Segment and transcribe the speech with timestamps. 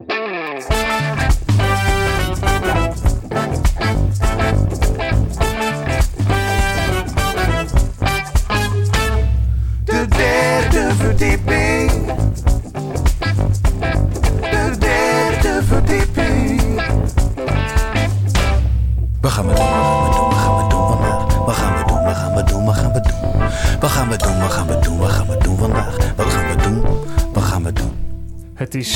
[0.00, 0.39] De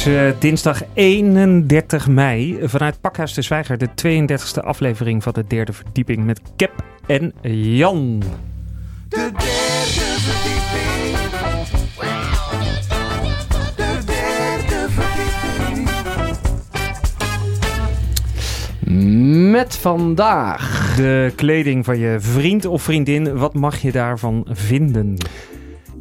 [0.06, 2.58] is eh, dinsdag 31 mei.
[2.62, 7.32] Vanuit Pakhuis de Zwijger, de 32e aflevering van de derde verdieping met Cap en
[7.76, 8.22] Jan.
[9.08, 9.40] De derde
[10.20, 11.18] verdieping.
[13.76, 15.90] De derde verdieping.
[19.50, 20.94] Met vandaag.
[20.96, 25.16] De kleding van je vriend of vriendin, wat mag je daarvan vinden?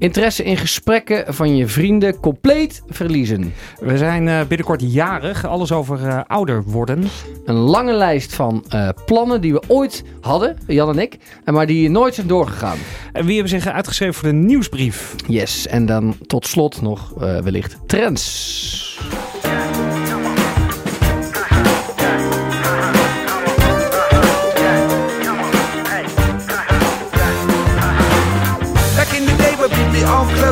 [0.03, 3.53] Interesse in gesprekken van je vrienden compleet verliezen.
[3.79, 7.03] We zijn eh, binnenkort jarig, alles over eh, ouder worden.
[7.45, 11.89] Een lange lijst van eh, plannen die we ooit hadden, Jan en ik, maar die
[11.89, 12.77] nooit zijn doorgegaan.
[13.13, 15.15] En wie hebben zich uitgeschreven voor de nieuwsbrief?
[15.27, 18.99] Yes, en dan tot slot nog wellicht trends.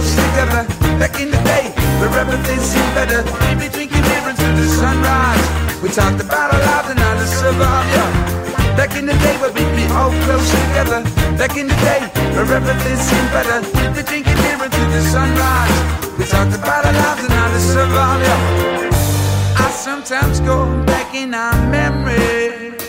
[0.02, 0.64] Close together.
[0.98, 3.22] Back in the day, where everything seemed better.
[3.48, 5.46] We'd be drinking beer until the sunrise.
[5.82, 8.78] We talked about our lives and how to survive, yeah.
[8.78, 11.04] Back in the day, where we'd be all close together.
[11.38, 12.02] Back in the day,
[12.34, 13.62] where everything seemed better.
[13.78, 15.78] We'd be drinking beer until the sunrise.
[16.18, 19.66] We talked about our lives and how to survive, yeah.
[19.66, 22.81] I sometimes go back in our memory.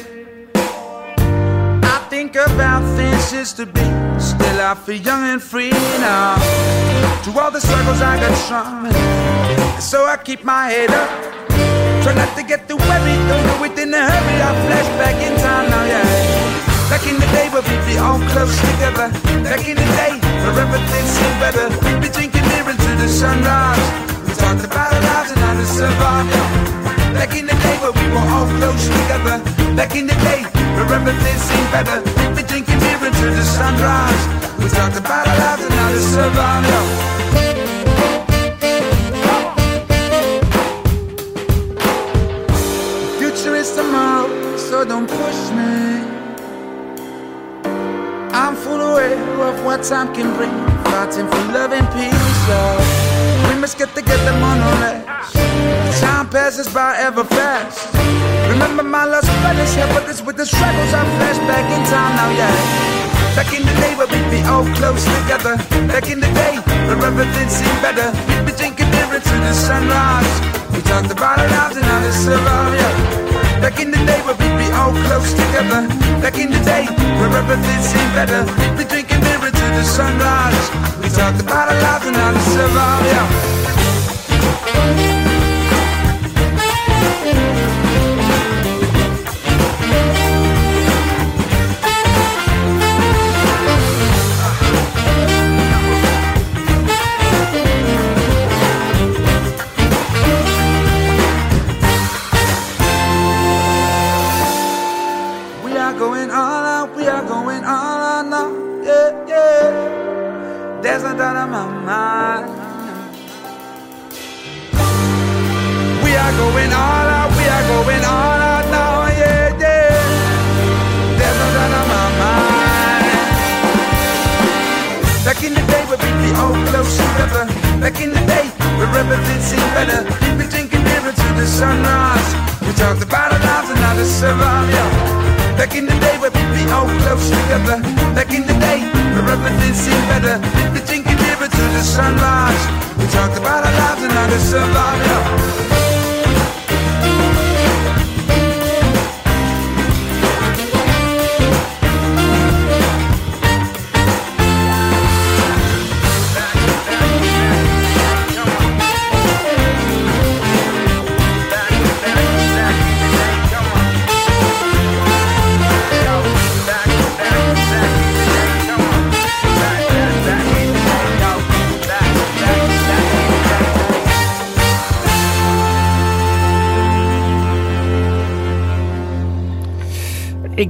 [2.33, 3.85] Think about things used to be.
[4.17, 5.69] Still, I feel young and free
[6.01, 6.41] now.
[7.25, 8.89] To all the struggles, I got strong.
[9.79, 11.11] So I keep my head up.
[12.03, 13.21] Try not to get too worried.
[13.29, 14.37] Don't do it in a hurry.
[14.41, 16.89] I flash back in time now, yeah.
[16.89, 19.13] Back in the day, where we'd be all close together.
[19.45, 21.69] Back in the day, where everything seemed better.
[21.85, 23.85] We'd be drinking beer until the sunrise.
[24.25, 26.82] We talked about our lives and how to survive.
[27.13, 29.37] Back in the day where we were all close together.
[29.77, 30.43] Back in the day
[30.77, 32.01] where everything seemed better.
[32.01, 34.25] We'd be drinking beer until the sunrise.
[34.59, 36.65] We talked about our lives and how to survive.
[36.73, 36.87] Yeah.
[43.19, 46.03] Future is tomorrow, so don't push me.
[48.33, 49.19] I'm full aware
[49.49, 50.53] of what time can bring.
[50.85, 53.02] Fighting for love and peace, yeah.
[53.49, 54.33] We must get together
[54.83, 55.33] less.
[56.01, 57.93] Time passes by ever fast.
[58.51, 60.93] Remember my lost brothers here, but this with the struggles.
[60.93, 62.93] I flash back in time now, yeah.
[63.37, 65.57] Back in the day where we'd be all close together.
[65.89, 66.55] Back in the day
[66.87, 68.09] where everything seemed better.
[68.29, 70.33] We'd be drinking beer until the sunrise.
[70.75, 73.22] We talked about our lives and how to survive, yeah.
[73.63, 75.87] Back in the day where we'd be all close together.
[76.21, 76.87] Back in the day
[77.21, 78.45] where everything seemed better.
[78.59, 80.69] We'd be drinking beer until the sunrise.
[80.99, 83.53] We talked about our lives and how to survive, yeah.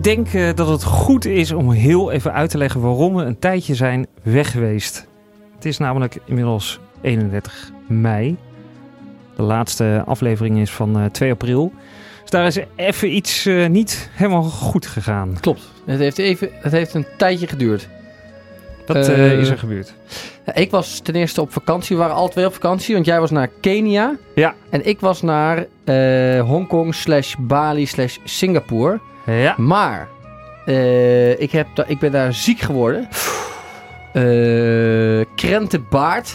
[0.02, 3.22] Ik denk eh, dat het goed is om heel even uit te leggen waarom we
[3.22, 5.06] een tijdje zijn weg geweest.
[5.54, 8.36] Het is namelijk inmiddels 31 mei.
[9.36, 11.72] De laatste aflevering is van eh, 2 april.
[12.20, 15.36] Dus daar is even iets eh, niet helemaal goed gegaan.
[15.40, 15.62] Klopt.
[15.84, 17.88] Het heeft, even, het heeft een tijdje geduurd.
[18.86, 19.94] Dat Eh, eh, is er gebeurd.
[20.54, 21.96] Ik was ten eerste op vakantie.
[21.96, 22.94] We waren alle twee op vakantie.
[22.94, 24.16] Want jij was naar Kenia.
[24.34, 24.54] Ja.
[24.70, 29.00] En ik was naar eh, Hongkong slash Bali slash Singapore.
[29.26, 29.54] Ja.
[29.56, 30.08] Maar
[30.66, 33.08] eh, ik, heb ik ben daar ziek geworden.
[34.12, 36.34] Eh krentenbaard.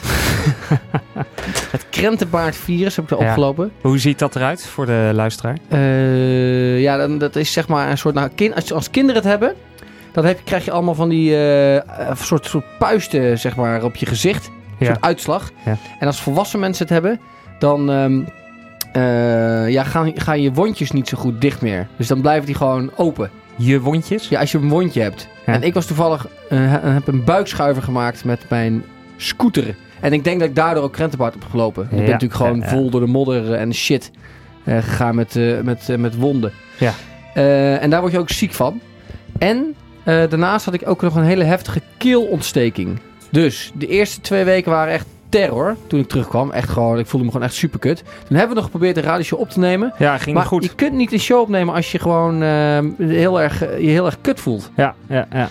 [1.72, 3.28] het krentenbaardvirus heb ik er Ja.
[3.30, 3.72] opgelopen.
[3.82, 5.58] Hoe ziet dat eruit voor de luisteraar?
[5.68, 8.16] Eh, ja, dan, dat is zeg maar een soort...
[8.16, 9.54] Nou, kin- als, als kinderen het hebben,
[10.12, 13.96] dan heb, je- krijg je allemaal van die eh, soort, soort puisten zeg maar, op
[13.96, 14.48] je gezicht.
[14.48, 14.54] Een
[14.86, 14.86] Ja.
[14.86, 15.52] soort uitslag.
[15.66, 15.78] Ja.
[16.00, 17.20] En als volwassen mensen het hebben,
[17.60, 18.22] dan ehm,
[18.94, 21.88] eh, ja, gaan, gaan je wondjes niet zo goed dicht meer.
[21.98, 23.30] Dus dan blijven die gewoon open.
[23.56, 24.28] Je wondjes?
[24.30, 25.28] Ja, als je een wondje hebt.
[25.46, 25.54] Ja.
[25.54, 28.84] En ik was toevallig, eh, he- heb een buikschuiver gemaakt met mijn
[29.18, 29.76] scooter.
[30.00, 31.84] En ik denk dat ik daardoor ook krentenbaard heb gelopen.
[31.84, 34.12] Ik ben Ja, natuurlijk gewoon ja, vol door de modder en shit
[34.64, 36.52] eh, gegaan met, eh, met, eh, met wonden.
[36.78, 36.94] Ja.
[37.34, 38.80] Eh, en daar word je ook ziek van.
[39.38, 43.00] En eh, daarnaast had ik ook nog een hele heftige keelontsteking.
[43.32, 46.52] Dus de eerste twee weken waren echt terror toen ik terugkwam.
[46.52, 48.04] Echt gewoon, ik voelde me gewoon echt super kut.
[48.28, 49.94] Toen hebben we nog geprobeerd een radioshow op te nemen.
[49.98, 50.64] Ja, ging maar goed.
[50.64, 54.18] je kunt niet een show opnemen als je gewoon eh, heel erg, je heel erg
[54.22, 54.72] kut voelt.
[54.76, 55.50] Ja, ja, ja.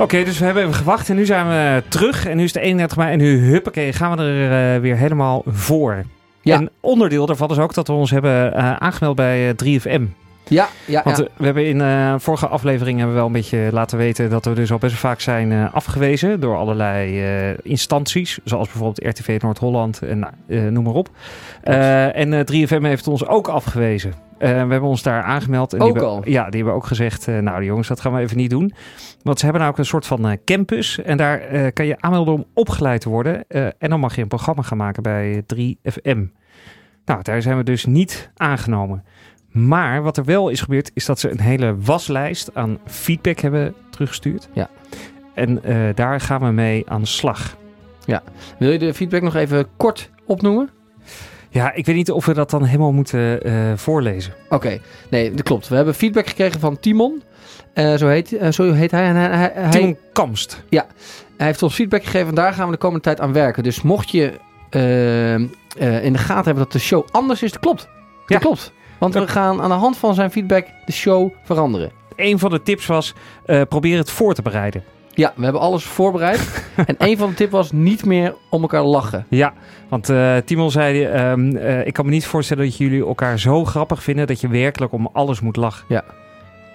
[0.00, 2.26] Oké, dus we hebben even gewacht en nu zijn we terug.
[2.26, 5.42] En nu is het 31 mei en nu, huppakee, gaan we er eh, weer helemaal
[5.46, 6.04] voor.
[6.42, 6.56] Ja.
[6.56, 10.02] En onderdeel daarvan is ook dat we ons hebben eh, aangemeld bij eh, 3FM.
[10.50, 11.24] Ja, ja, Want ja.
[11.24, 14.44] eh, we hebben in eh vorige aflevering hebben we wel een beetje laten weten dat
[14.44, 18.38] we dus al best vaak zijn eh, afgewezen door allerlei instanties.
[18.44, 21.10] Zoals bijvoorbeeld RTV Noord-Holland en nou, noem maar op.
[21.62, 24.12] En eh, 3FM heeft ons ook afgewezen.
[24.38, 25.72] We hebben ons daar aangemeld.
[25.72, 26.22] En die Ook hebben, al?
[26.24, 28.72] Ja, die hebben ook gezegd, nou jongens, dat gaan we even niet doen.
[29.22, 31.02] Want ze hebben nou ook een soort van campus.
[31.02, 31.40] En daar
[31.72, 33.44] kan je aanmelden om opgeleid te worden.
[33.78, 36.18] En dan mag je een programma gaan maken bij 3FM.
[37.04, 39.04] Nou, daar zijn we dus niet aangenomen.
[39.50, 43.74] Maar wat er wel is gebeurd, is dat ze een hele waslijst aan feedback hebben
[43.90, 44.48] teruggestuurd.
[44.52, 44.68] Ja.
[45.34, 47.56] En eh, daar gaan we mee aan de slag.
[48.58, 50.70] Wil je de feedback nog even kort opnoemen?
[51.48, 54.32] Ja, ik weet niet of we dat dan helemaal moeten eh, voorlezen.
[54.48, 54.80] Oké,
[55.10, 55.68] nee, dat klopt.
[55.68, 57.22] We hebben feedback gekregen van Timon.
[57.74, 59.04] Eh, zo, heet, eh, zo heet hij.
[59.06, 60.62] Hij, Timon Kamst.
[60.70, 60.86] hij
[61.36, 63.62] heeft ons feedback gegeven en daar gaan we de komende tijd aan werken.
[63.62, 64.32] Dus mocht je
[66.02, 67.80] in de gaten hebben dat de show anders is, dat klopt.
[67.80, 67.88] Dat
[68.26, 68.38] Ja.
[68.38, 68.72] klopt.
[69.00, 71.90] Want we Dat- gaan aan de hand van zijn feedback de show veranderen.
[72.16, 73.14] Een van de tips was,
[73.44, 74.84] eh, probeer het voor te bereiden.
[75.14, 76.64] Ja, we hebben alles voorbereid.
[76.86, 79.26] en een van de tips was niet meer om elkaar lachen.
[79.28, 79.52] Ja,
[79.88, 83.64] want eh Timon zei, ehm, eh, ik kan me niet voorstellen dat jullie elkaar zo
[83.64, 86.02] grappig vinden dat je werkelijk om alles moet lachen.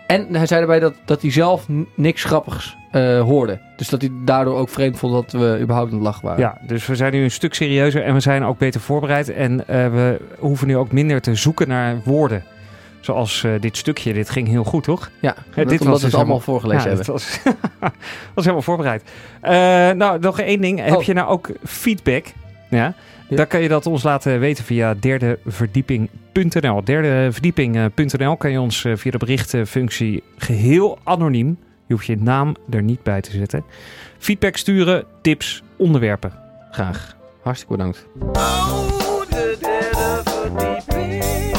[0.07, 3.59] En hij zei erbij dat, dat hij zelf niks grappigs eh, hoorde.
[3.75, 6.39] Dus dat hij daardoor ook vreemd vond dat we überhaupt aan het lachen waren.
[6.39, 9.30] Ja, dus we zijn nu een stuk serieuzer en we zijn ook beter voorbereid.
[9.30, 12.44] En eh, we hoeven nu ook minder te zoeken naar woorden.
[13.00, 15.12] Zoals eh, dit stukje, dit ging heel goed, toch?
[15.21, 17.06] Ja, dit was omdat we dus het allemaal voorgelezen ja, hebben.
[17.06, 17.39] dat was,
[18.36, 19.03] was helemaal voorbereid.
[19.97, 20.80] Nou, nog één ding.
[20.80, 21.03] Heb Oh.
[21.03, 22.25] je nou ook feedback?
[22.69, 22.94] Ja?
[23.27, 23.36] Ja.
[23.36, 26.83] Dan kan je dat ons laten weten via derdeverdieping.nl.
[26.83, 31.57] Derdeverdieping.nl kan je ons via de berichtenfunctie geheel anoniem.
[31.88, 33.64] Je hoeft je naam er niet bij te zetten.
[34.18, 36.32] Feedback sturen, tips, onderwerpen.
[36.72, 37.16] Graag.
[37.42, 38.08] Hartstikke bedankt.
[40.54, 41.55] Meet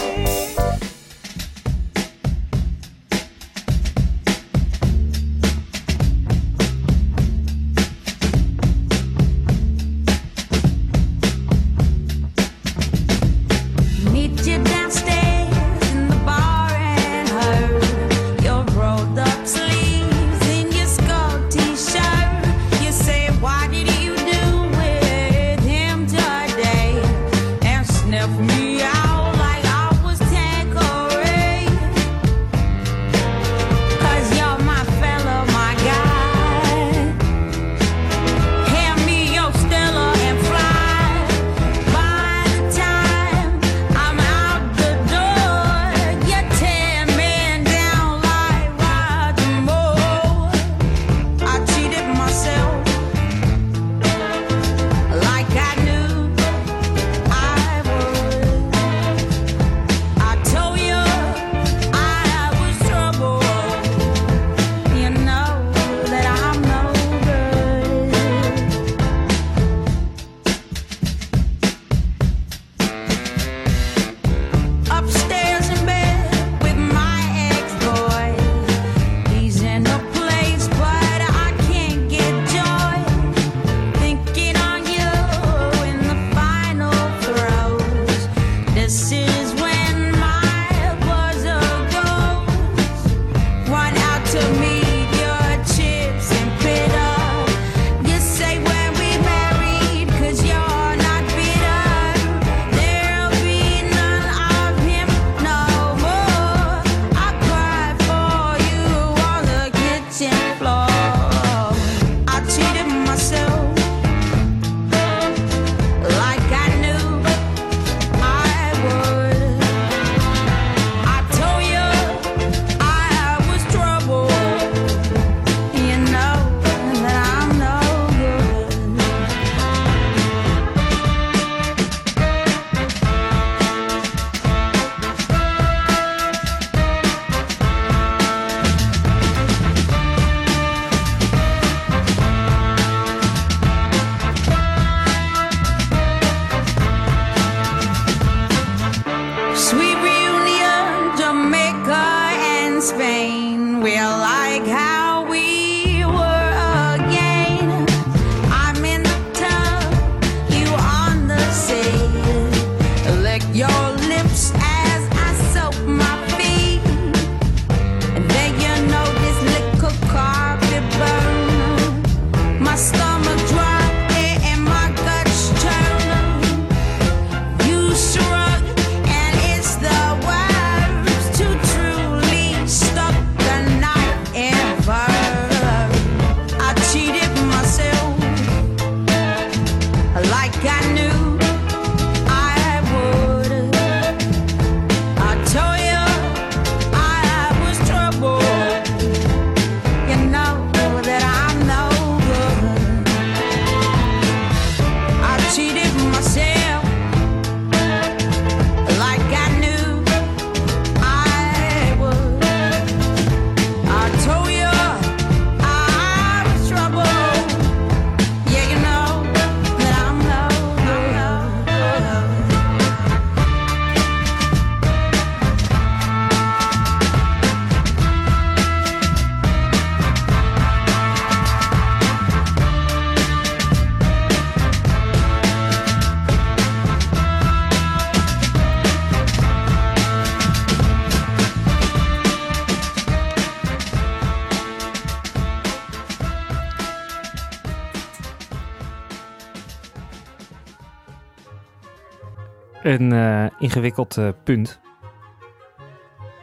[253.01, 254.81] Een eh, ingewikkeld eh, punt.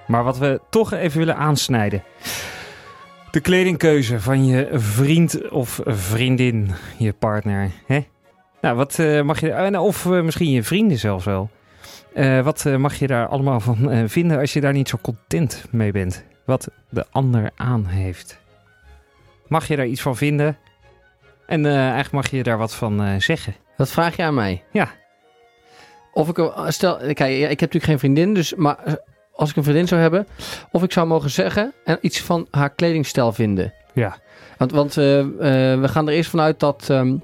[0.08, 2.04] Maar wat we toch even willen aansnijden.
[3.32, 7.72] De kledingkeuze van je vriend of vriendin, je partner.
[7.86, 8.06] Hè?
[8.62, 9.48] Nou, wat eh, mag je...
[9.48, 11.50] nou, of misschien je vrienden zelfs wel.
[12.44, 16.26] Wat mag je daar allemaal van vinden als je daar niet zo content mee bent?
[16.46, 18.40] Wat de ander aan heeft.
[19.48, 20.58] Mag je daar iets van vinden?
[21.46, 23.56] En eigenlijk mag je daar wat van zeggen.
[23.78, 24.64] Dat vraag je aan mij.
[24.72, 24.90] Ja.
[26.14, 28.94] Of ik, er- stel, kijk, ik heb natuurlijk geen vriendin, dus, maar eh,
[29.34, 30.28] als ik een vriendin zou hebben,
[30.72, 33.74] of ik zou mogen zeggen en iets van haar kledingstijl vinden.
[33.94, 34.18] Ja.
[34.58, 37.16] Want, want eh, eh, we gaan er eerst vanuit dat ehm,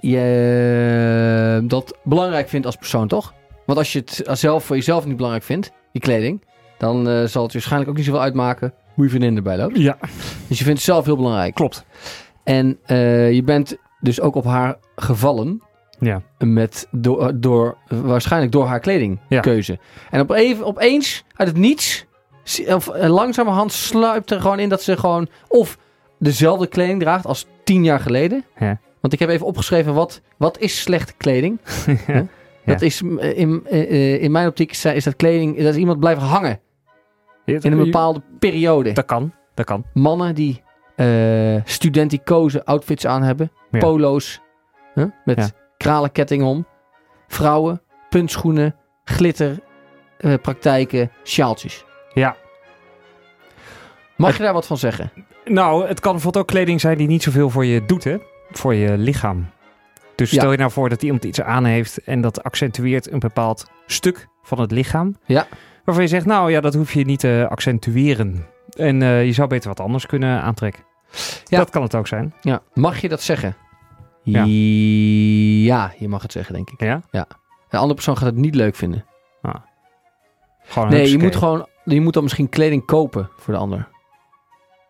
[0.00, 3.34] je dat belangrijk vindt als persoon, toch?
[3.66, 6.44] Want als je het zelf voor jezelf niet belangrijk vindt, je kleding,
[6.78, 9.76] dan eh, zal het waarschijnlijk ook niet zoveel uitmaken hoe je vriendin erbij loopt.
[9.76, 9.96] Ja,
[10.48, 11.54] Dus je vindt het zelf heel belangrijk.
[11.54, 11.84] klopt.
[12.44, 15.62] En eh, je bent dus ook op haar gevallen
[15.98, 16.22] Ja.
[16.38, 19.78] met door, door waarschijnlijk door haar kledingkeuze.
[20.10, 22.06] En op even, opeens uit het niets
[22.66, 25.78] of eh, langzamerhand sluipt er gewoon in dat ze gewoon of
[26.18, 28.44] dezelfde kleding draagt als tien jaar geleden.
[28.58, 28.78] Ja.
[29.00, 31.58] Want ik heb even opgeschreven wat, wat is slechte kleding.
[32.66, 32.72] Ja.
[32.72, 36.00] Dat is eh, in, eh, eh, in mijn optiek is dat kleding dat is iemand
[36.00, 36.60] blijven hangen
[37.44, 38.92] in een bepaalde periode.
[38.92, 39.84] Dat kan, dat kan.
[39.94, 40.62] Mannen die
[40.96, 44.40] eh studenticoze outfits aan hebben, polo's
[45.24, 45.48] met Ja.
[45.86, 46.66] Kralenketting om,
[47.28, 48.74] vrouwen, puntschoenen,
[49.04, 49.58] glitter,
[50.18, 51.84] eh, praktijken, sjaaltjes.
[52.12, 52.36] Ja.
[54.16, 55.12] Mag je daar wat van zeggen?
[55.44, 58.16] Nou, het kan bijvoorbeeld ook kleding zijn die niet zoveel voor je doet, hè?
[58.50, 59.46] Voor je lichaam.
[60.14, 60.38] Dus Ja.
[60.38, 64.26] stel je nou voor dat iemand iets aan heeft en dat accentueert een bepaald stuk
[64.42, 65.16] van het lichaam.
[65.24, 65.46] Ja.
[65.84, 68.46] Waarvan je zegt, nou ja, dat hoef je niet te accentueren.
[68.78, 70.84] En eh, je zou beter wat anders kunnen aantrekken.
[71.44, 71.58] Ja.
[71.58, 72.34] Dat kan het ook zijn.
[72.40, 72.62] Ja.
[72.74, 73.56] Mag je dat zeggen?
[74.26, 74.44] Ja.
[75.74, 76.80] Ja, je mag het zeggen, denk ik.
[76.80, 77.02] Ja?
[77.10, 79.04] Een andere persoon gaat het niet leuk vinden.
[80.68, 83.88] Gewoon Nee, je moet gewoon, je moet dan misschien kleding kopen voor de ander.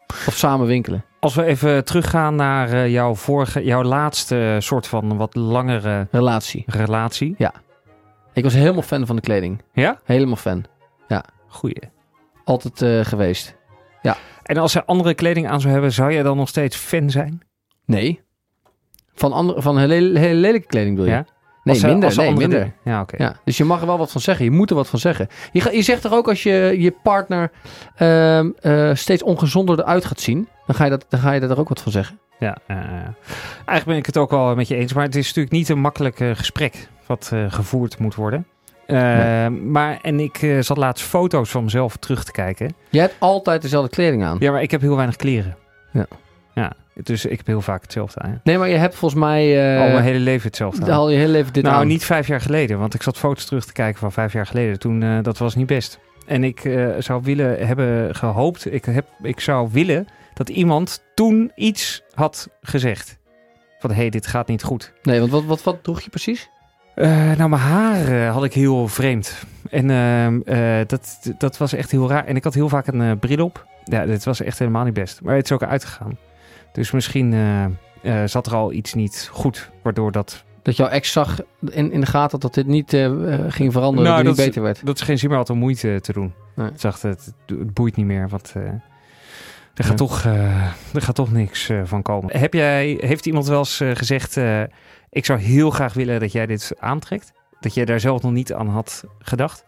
[0.07, 1.05] Of samen winkelen.
[1.21, 6.63] Als we even teruggaan naar eh, jouw vorige, jouw laatste soort van wat langere Relatie.
[6.67, 7.35] relatie.
[8.33, 9.63] Ik was helemaal fan van de kleding.
[9.73, 10.01] Ja?
[10.05, 10.65] Helemaal fan.
[11.49, 11.83] Goeie.
[12.45, 13.57] Altijd eh, geweest.
[14.43, 17.43] En als er andere kleding aan zou hebben, zou jij dan nog steeds fan zijn?
[17.85, 18.21] Nee.
[19.17, 21.11] Van, andere, van hele, hele lelijke kleding wil je?
[21.11, 21.25] Ja?
[21.65, 22.09] Nee, Als er- minder.
[22.09, 22.59] als er nee, minder.
[22.59, 23.23] dingen- Ja, oké.
[23.23, 24.45] Ja, dus je mag er wel wat van zeggen.
[24.45, 25.29] Je moet er wat van zeggen.
[25.53, 27.51] Je, ga- je zegt toch ook als je je partner
[27.97, 31.59] ehm, eh, steeds ongezonder eruit gaat zien, dan ga, je dat, dan ga je er
[31.59, 32.19] ook wat van zeggen.
[32.39, 34.93] Ja, eigenlijk ben ik het ook wel met je eens.
[34.93, 38.47] Maar het is natuurlijk niet een makkelijk eh, gesprek wat eh, gevoerd moet worden.
[38.87, 38.97] Eh,
[39.49, 42.75] Maar, en ik zat laatst foto's van mezelf terug te kijken.
[42.91, 44.37] Je hebt altijd dezelfde kleding aan.
[44.41, 45.57] Ja, maar ik heb heel weinig kleren.
[45.93, 46.07] Ja.
[46.55, 46.73] Ja,
[47.03, 48.41] dus ik heb heel vaak hetzelfde aan.
[48.45, 50.91] Nee, maar je hebt volgens mij eh, Al mijn hele leven hetzelfde aan.
[50.91, 51.87] al je hele leven dit nou, aan.
[51.87, 52.79] niet vijf jaar geleden.
[52.79, 54.79] Want ik zat foto's terug te kijken van vijf jaar geleden.
[54.79, 55.99] Toen, eh, dat was niet best.
[56.27, 58.73] En ik eh, zou willen hebben gehoopt...
[58.73, 63.19] Ik, heb, ik zou willen dat iemand toen iets had gezegd.
[63.79, 64.93] Van, hé, hey, dit gaat niet goed.
[65.03, 66.51] Nee, want wat, wat, wat droeg je precies?
[66.95, 69.45] Nou, mijn haar had ik heel vreemd.
[69.71, 72.25] En ehm, eh, dat, dat was echt heel raar.
[72.25, 73.67] En ik had heel vaak een bril op.
[73.85, 75.23] Ja, dit was echt helemaal niet best.
[75.23, 76.17] Maar het is ook uitgegaan.
[76.77, 80.45] Dus misschien eh, eh, zat er al iets niet goed, waardoor dat...
[80.63, 83.13] Dat jouw ex zag in, in de gaten dat dit niet eh,
[83.49, 84.87] ging veranderen, Nou, dat het dat niet is- beter werd.
[84.87, 86.35] Dat is geen zin meer had om moeite te doen.
[86.55, 86.71] Nee.
[86.75, 88.81] Zag het, het boeit niet meer, want er,
[89.75, 89.95] gaat Ja.
[89.95, 90.25] toch,
[90.95, 92.39] er gaat toch niks van komen.
[92.39, 94.37] Heb jij, heeft iemand wel eens gezegd,
[95.11, 97.33] ik zou heel graag willen dat jij dit aantrekt?
[97.61, 99.65] Dat jij daar zelf nog niet aan had gedacht?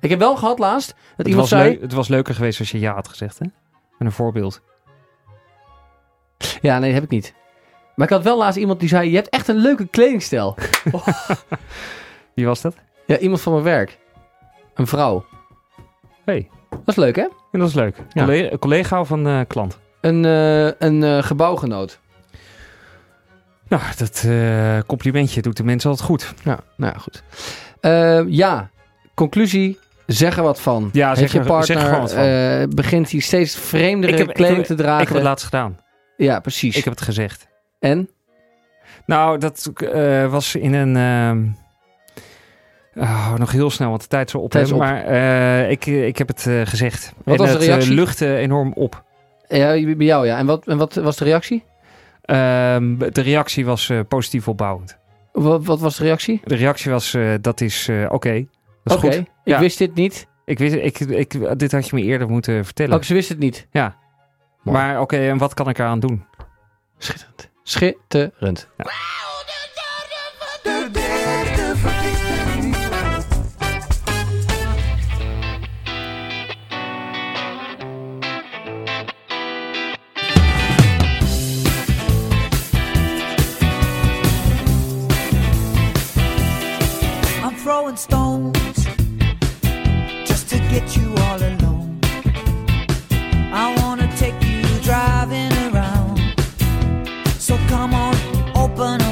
[0.00, 1.78] Ik heb wel gehad laatst dat Het iemand was, zei...
[1.80, 3.44] het was leuker geweest als je ja had gezegd, hè?
[3.98, 4.62] Met een voorbeeld.
[6.60, 7.34] Ja, nee, dat heb ik niet.
[7.94, 10.56] Maar ik had wel laatst iemand die zei, je hebt echt een leuke kledingstijl.
[12.34, 12.74] Wie was dat?
[13.06, 13.98] Ja, iemand van mijn werk.
[14.74, 15.24] Een vrouw.
[16.24, 16.48] Hey.
[16.70, 17.26] Dat is leuk, hè?
[17.52, 17.96] En dat is leuk.
[18.12, 18.24] Ja.
[18.24, 19.78] Collega, collega of een eh, klant?
[20.00, 21.98] Een, eh, een eh, gebouwgenoot.
[23.68, 24.26] Nou, dat
[24.86, 26.34] complimentje doet de mensen altijd goed.
[26.44, 27.22] Ja, nou ja, goed.
[28.34, 28.70] Ja,
[29.14, 29.78] conclusie.
[30.06, 30.90] Zeg er wat van.
[30.92, 32.12] Ja, Heeft zeg je er- partner zeg er gewoon wat
[32.60, 32.74] van.
[32.74, 35.00] begint hij steeds vreemdere heb- kleding heb- te dragen?
[35.00, 35.78] Ik heb het laatst gedaan.
[36.18, 36.76] Ja, precies.
[36.76, 37.48] Ik heb het gezegd.
[37.78, 38.08] En?
[39.06, 40.96] Nou, dat eh, was in een...
[40.96, 41.46] ehm,
[43.04, 44.50] oh, nog heel snel, want de tijd is al op.
[44.50, 44.78] Tijd is op.
[44.78, 47.12] Maar eh, ik, ik heb het eh, gezegd.
[47.24, 47.94] Wat en was de het eh, reactie?
[47.94, 49.04] luchtte enorm op.
[49.48, 50.38] Ja, bij jou, ja.
[50.38, 51.64] En wat, en wat was de reactie?
[52.22, 54.98] Ehm, de reactie was eh, positief opbouwend.
[55.32, 56.40] Wat, wat was de reactie?
[56.44, 58.32] De reactie was, eh, dat is eh, oké.
[58.84, 59.14] Dat is Oké, goed.
[59.14, 59.60] ik Ja.
[59.60, 60.26] wist dit niet.
[60.44, 62.94] Ik wist, ik, ik, dit had je me eerder moeten vertellen.
[62.96, 63.66] Ook ze wist het niet.
[63.72, 63.92] Mooi.
[64.70, 66.24] Maar oké, en wat kan ik eraan doen?
[66.98, 67.48] Schitterend.
[67.62, 68.68] Schitterend.
[68.78, 68.86] I'm
[97.68, 98.14] come on,
[98.56, 99.07] open a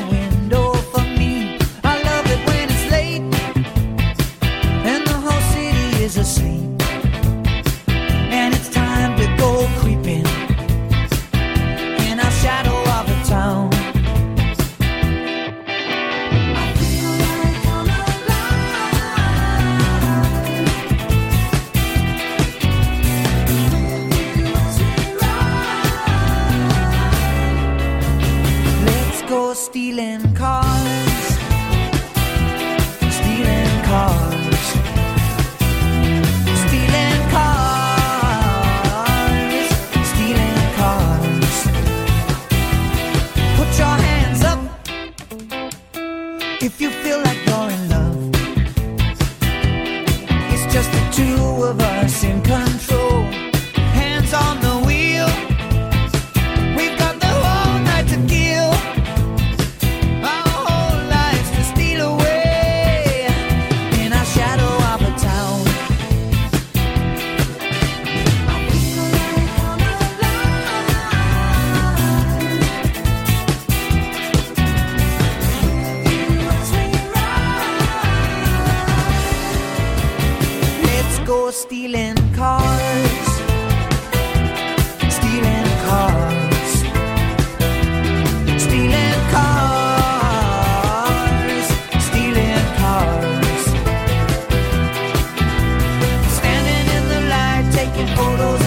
[97.97, 98.65] que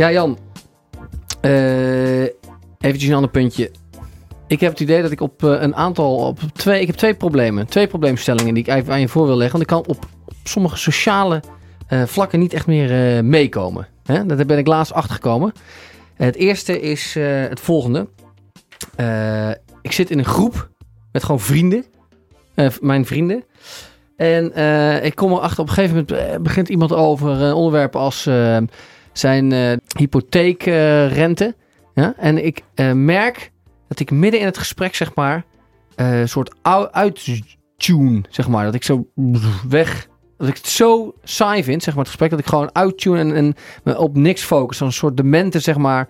[0.00, 0.38] Ja, Jan.
[1.40, 2.22] Eh
[2.78, 3.70] eventjes een ander puntje.
[4.46, 7.14] Ik heb het idee dat ik op eh, een aantal, op twee, ik heb twee
[7.14, 7.66] problemen.
[7.66, 9.58] Twee probleemstellingen die ik even aan je voor wil leggen.
[9.58, 10.06] Want ik kan op,
[10.44, 11.42] sommige sociale
[11.86, 13.86] eh, vlakken niet echt meer meekomen.
[14.04, 14.26] Hè?
[14.26, 15.52] Daar ben ik laatst achter gekomen.
[16.14, 17.14] het eerste is
[17.48, 18.08] het volgende.
[19.82, 20.70] Ik zit in een groep
[21.12, 21.84] met gewoon vrienden.
[22.80, 23.44] Mijn vrienden.
[24.16, 24.44] En
[25.04, 28.28] ik kom erachter, op een gegeven moment begint iemand over een onderwerp als
[29.12, 31.56] zijn eh hypotheekrente.
[31.94, 32.14] ja?
[32.16, 33.50] En ik eh, merk
[33.88, 35.44] dat ik midden in het gesprek, zeg maar,
[35.94, 36.54] eh, een soort
[36.90, 38.64] uittune, zeg maar.
[38.64, 39.06] Dat ik zo
[39.68, 43.34] weg, dat ik het zo saai vind, zeg maar, het gesprek, dat ik gewoon uittune
[43.34, 44.76] en, en op niks focus.
[44.76, 46.08] Zo'n soort demente, zeg maar,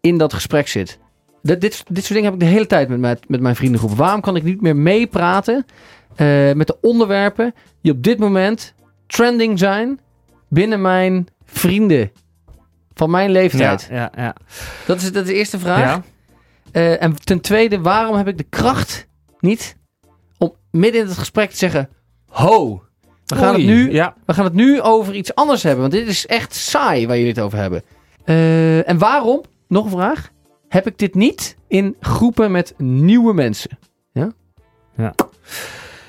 [0.00, 0.98] in dat gesprek zit.
[1.42, 3.96] Dit, dit, dit soort dingen heb ik de hele tijd met mijn, met mijn vriendengroep.
[3.96, 5.64] Waarom kan ik niet meer meepraten
[6.16, 8.74] eh, met de onderwerpen die op dit moment
[9.06, 10.00] trending zijn
[10.48, 12.12] binnen mijn vrienden
[12.94, 13.86] van mijn leeftijd?
[13.90, 14.34] Ja, ja, ja.
[14.86, 15.80] Dat, is, dat is de eerste vraag.
[15.80, 16.02] Ja.
[16.72, 19.06] Eh, en ten tweede, waarom heb ik de kracht
[19.40, 19.76] niet
[20.38, 21.88] om midden in het gesprek te zeggen:
[22.26, 22.82] Ho,
[23.26, 25.80] we gaan, het nu, Ja, we gaan het nu over iets anders hebben.
[25.80, 27.82] Want dit is echt saai waar jullie het over hebben.
[28.24, 30.30] Eh, en waarom, nog een vraag,
[30.68, 33.78] heb ik dit niet in groepen met nieuwe mensen?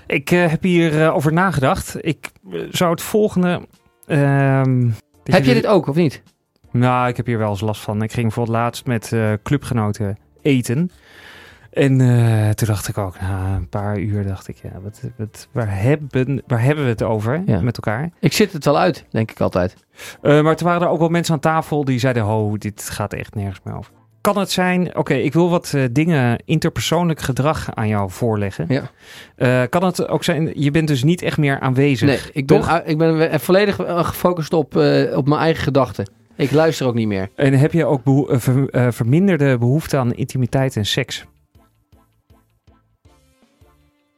[0.07, 1.95] ik eh, heb hier over nagedacht.
[1.99, 2.31] Ik
[2.69, 3.61] zou het volgende...
[4.05, 4.89] ehm,
[5.23, 6.21] heb je dit ook of niet?
[6.73, 8.01] Nou, ik heb hier wel eens last van.
[8.01, 10.91] Ik ging bijvoorbeeld laatst met eh, clubgenoten eten.
[11.71, 15.47] En eh, toen dacht ik ook, na een paar uur dacht ik, ja, wat, wat,
[15.51, 17.61] waar, hebben, waar hebben we het over Ja.
[17.61, 18.09] met elkaar?
[18.19, 19.75] Ik zit het wel uit, denk ik altijd.
[20.21, 23.13] Eh, maar toen waren er ook wel mensen aan tafel die zeiden, ho, dit gaat
[23.13, 23.91] echt nergens meer over.
[24.21, 28.65] Kan het zijn, oké, ik wil wat dingen, interpersoonlijk gedrag aan jou voorleggen.
[29.37, 29.65] Ja.
[29.65, 32.07] Kan het ook zijn, je bent dus niet echt meer aanwezig?
[32.07, 34.75] Nee, ik ben, ik ben volledig gefocust op,
[35.15, 36.05] op mijn eigen gedachten.
[36.35, 37.29] Ik luister ook niet meer.
[37.35, 41.25] En heb je ook beho- eh, ver- eh, verminderde behoefte aan intimiteit en seks?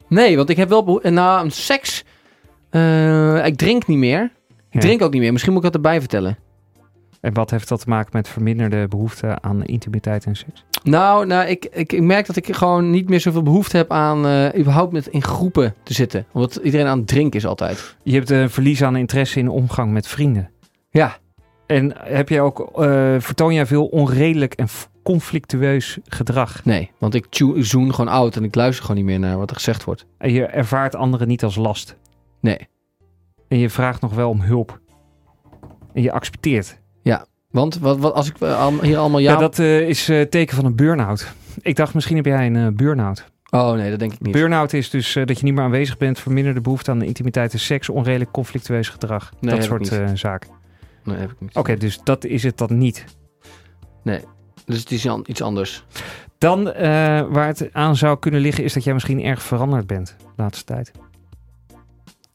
[0.08, 1.00] Nee, want ik heb wel...
[1.02, 2.04] Na een seks...
[2.70, 4.22] eh, ik drink niet meer.
[4.48, 4.80] Ik Ja.
[4.80, 5.32] drink ook niet meer.
[5.32, 6.38] Misschien moet ik dat erbij vertellen.
[7.20, 10.64] En wat heeft dat te maken met verminderde behoefte aan intimiteit en seks?
[10.82, 14.18] Nou, nou ik, ik, ik merk dat ik gewoon niet meer zoveel behoefte heb aan...
[14.58, 16.26] überhaupt met in groepen te zitten.
[16.32, 17.96] Omdat iedereen aan het drinken is altijd.
[18.02, 20.50] Je hebt een verlies aan interesse in omgang met vrienden.
[20.90, 21.16] Ja.
[21.66, 24.66] En heb je ook, eh, vertoon jij veel onredelijk en
[25.02, 26.64] conflictueus gedrag?
[26.64, 27.26] Nee, want ik
[27.56, 30.06] zoen gewoon oud en ik luister gewoon niet meer naar wat er gezegd wordt.
[30.18, 31.96] En je ervaart anderen niet als last.
[32.40, 32.68] Nee.
[33.48, 34.80] En je vraagt nog wel om hulp.
[35.92, 36.78] En je accepteert.
[37.50, 39.32] Want wat, wat, als ik eh, hier allemaal ja...
[39.32, 41.32] Ja, dat eh, is teken van een burn-out.
[41.60, 43.24] Ik dacht, misschien heb jij een burn-out.
[43.50, 44.32] Oh nee, dat denk ik niet.
[44.32, 47.88] Burn-out is dus dat je niet meer aanwezig bent, verminderde behoefte aan intimiteit en seks,
[47.88, 49.32] onredelijk conflictueus gedrag.
[49.40, 50.50] Nee, dat soort eh, zaken.
[51.06, 51.56] Nee, heb ik niet.
[51.56, 53.04] Oké, dus dat is het dan niet.
[54.64, 55.84] Dus het is iets anders.
[56.38, 56.84] Dan, eh,
[57.28, 60.64] waar het aan zou kunnen liggen, is dat jij misschien erg veranderd bent de laatste
[60.64, 60.90] tijd.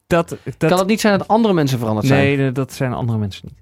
[0.08, 2.38] Dat, dat, Kan het niet zijn dat andere mensen veranderd zijn?
[2.38, 3.60] nee, dat zijn andere mensen niet.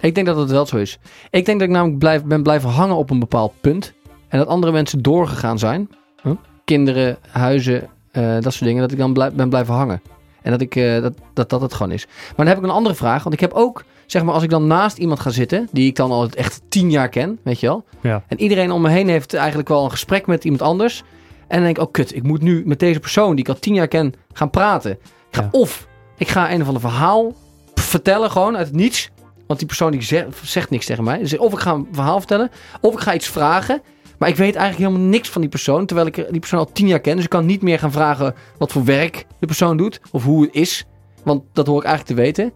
[0.00, 0.98] Ik denk dat het wel zo is.
[1.30, 3.92] Ik denk dat ik namelijk blijf, ben blijven hangen op een bepaald punt.
[4.28, 5.88] En dat andere mensen doorgegaan zijn.
[6.22, 6.32] Huh?
[6.64, 8.80] Kinderen, huizen, eh, dat soort dingen.
[8.82, 10.02] Dat ik dan ben blijven hangen.
[10.42, 12.06] En dat, ik, eh, dat, dat dat het gewoon is.
[12.06, 13.22] Maar dan heb ik een andere vraag.
[13.22, 15.68] Want ik heb ook, zeg maar, als ik dan naast iemand ga zitten.
[15.72, 17.84] Die ik dan al echt tien jaar ken, weet je wel.
[18.00, 18.22] Ja.
[18.28, 21.02] En iedereen om me heen heeft eigenlijk wel een gesprek met iemand anders.
[21.48, 23.58] En dan denk ik, oh kut, ik moet nu met deze persoon die ik al
[23.58, 24.90] tien jaar ken gaan praten.
[24.90, 24.98] Ik
[25.30, 25.48] ga, Ja.
[25.52, 25.86] Of
[26.16, 27.32] ik ga een of ander verhaal
[27.74, 29.10] vertellen gewoon uit het niets.
[29.46, 31.18] Want die persoon die zegt, zegt niks tegen mij.
[31.18, 33.82] Dus of ik ga een verhaal vertellen, of ik ga iets vragen.
[34.18, 35.86] Maar ik weet eigenlijk helemaal niks van die persoon.
[35.86, 37.14] Terwijl ik die persoon al tien jaar ken.
[37.14, 40.00] Dus ik kan niet meer gaan vragen wat voor werk de persoon doet.
[40.10, 40.84] Of hoe het is.
[41.22, 42.52] Want dat hoor ik eigenlijk te weten.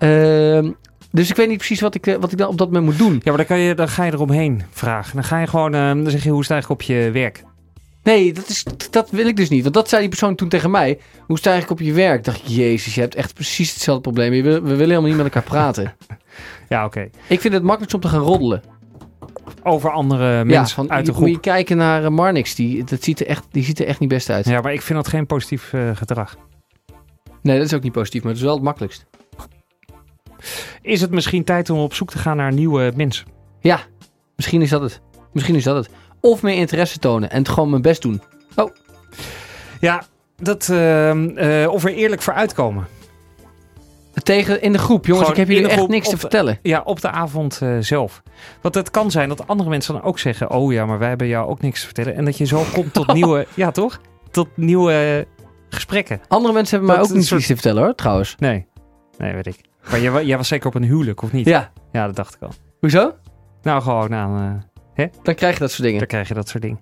[0.00, 0.70] Ehm,
[1.12, 2.98] dus ik weet niet precies wat ik, eh, wat ik dan op dat moment moet
[2.98, 3.12] doen.
[3.12, 5.14] Ja, maar dan, kan je, dan ga je eromheen vragen.
[5.14, 7.44] Dan ga je gewoon, eh, dan zeg je, hoe het eigenlijk op je werk?
[8.02, 9.62] Nee, dat, is, dat wil ik dus niet.
[9.62, 10.98] Want dat zei die persoon toen tegen mij.
[11.26, 12.18] Hoe sta je eigenlijk op je werk?
[12.18, 14.32] Ik dacht, jezus, je hebt echt precies hetzelfde probleem.
[14.32, 15.94] Je wil- we willen helemaal niet met elkaar praten.
[16.68, 17.08] Ja, oké.
[17.26, 18.62] ik vind het makkelijkst om te gaan roddelen.
[19.62, 21.44] Over andere ja, mensen van, uit de je- moet je groep.
[21.44, 22.54] kijken naar eh, Marnix.
[22.54, 24.44] Die, dat ziet er echt, die ziet er echt niet best uit.
[24.46, 26.36] Ja, maar ik vind dat geen positief gedrag.
[27.42, 29.06] Nee, dat is ook niet positief, maar het is wel het makkelijkst.
[30.82, 33.26] Is het misschien tijd om op zoek te gaan naar nieuwe mensen?
[33.60, 33.80] Ja,
[34.36, 35.00] misschien is dat het.
[35.32, 35.88] Misschien is dat het.
[36.20, 38.22] Of meer interesse tonen en het gewoon mijn best doen.
[39.80, 40.02] Ja,
[40.36, 42.86] dat, ehm, eh, of er eerlijk voor uitkomen.
[44.22, 45.06] Tegen in de groep.
[45.06, 46.58] Jongens, Gewoon ik heb jullie echt niks te de- vertellen.
[46.62, 48.22] Ja, op de avond eh, zelf.
[48.60, 50.50] Want het kan zijn dat andere mensen dan ook zeggen...
[50.50, 52.14] oh ja, maar wij hebben jou ook niks te vertellen.
[52.14, 53.46] En dat je zo komt tot nieuwe...
[53.54, 54.00] Ja, toch?
[54.30, 56.20] Tot nieuwe eh, gesprekken.
[56.28, 58.34] Andere mensen hebben mij ook een niet soort- iets te vertellen hoor, trouwens.
[58.38, 58.66] Nee,
[59.18, 59.60] nee, weet ik.
[59.90, 61.46] Maar jij, wa- jij was zeker op een huwelijk, of niet?
[61.46, 61.72] Ja.
[61.92, 62.52] Ja, dat dacht ik al.
[62.80, 63.14] Hoezo?
[63.62, 64.62] Nou, gewoon aan...
[64.94, 65.98] eh, Dan krijg je dat soort dingen.
[65.98, 66.80] dan krijg je dat soort dingen.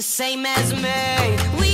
[0.00, 1.60] the same as me.
[1.60, 1.69] We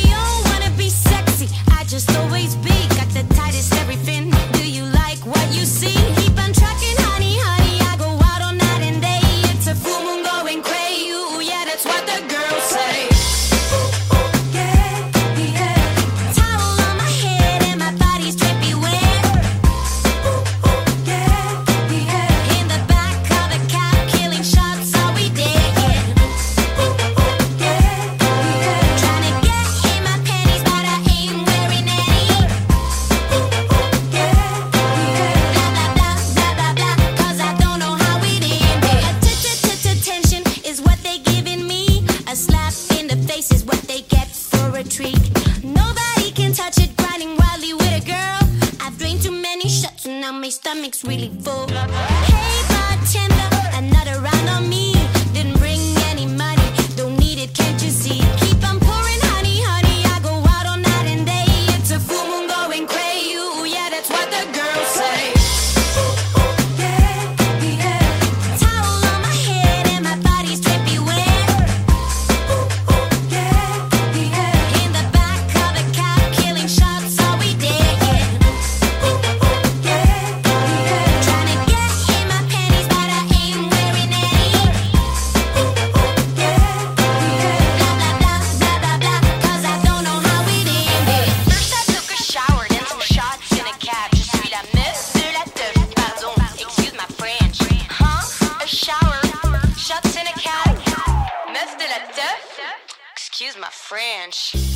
[103.39, 104.76] excuse my French.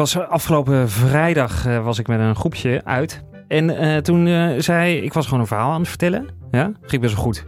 [0.00, 3.24] Was afgelopen vrijdag eh, was ik met een groepje uit.
[3.48, 6.26] En eh, toen eh, zei ik was gewoon een verhaal aan het vertellen.
[6.50, 7.44] Ja, ging best wel goed.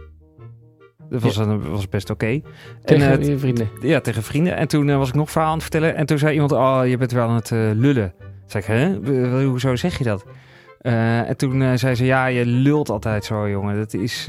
[1.09, 2.25] Dat was, een- was best oké.
[2.27, 2.43] En,
[2.83, 3.69] Tegen eh, je vrienden.
[3.81, 4.55] ja, tegen vrienden.
[4.55, 5.95] En toen was ik nog verhaal aan het vertellen.
[5.95, 8.13] En toen zei iemand, oh, je bent wel aan het lullen.
[8.19, 9.43] Toen zei ik, hè?
[9.45, 10.25] Hoezo zeg je dat?
[10.81, 13.75] En toen zei ze, ja, je lult altijd zo, jongen.
[13.77, 14.27] Dat is,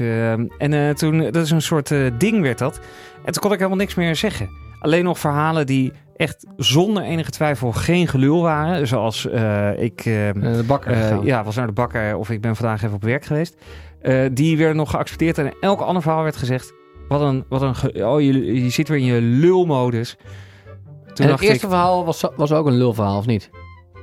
[0.57, 2.79] en toen, dat is een soort ding werd dat.
[3.25, 4.49] En toen kon ik helemaal niks meer zeggen.
[4.85, 8.87] Alleen nog verhalen die echt zonder enige twijfel geen gelul waren.
[8.87, 9.99] Zoals eh, ik...
[9.99, 13.03] eh, de bakker eh, ja, was naar de bakker of ik ben vandaag even op
[13.03, 13.57] werk geweest.
[14.31, 16.73] Die werden nog geaccepteerd en elk ander verhaal werd gezegd...
[17.07, 20.17] Wat een, wat een oh, je, je zit weer in je lulmodus.
[21.13, 23.49] Toen en het eerste ik, verhaal was, was ook een lulverhaal, of niet?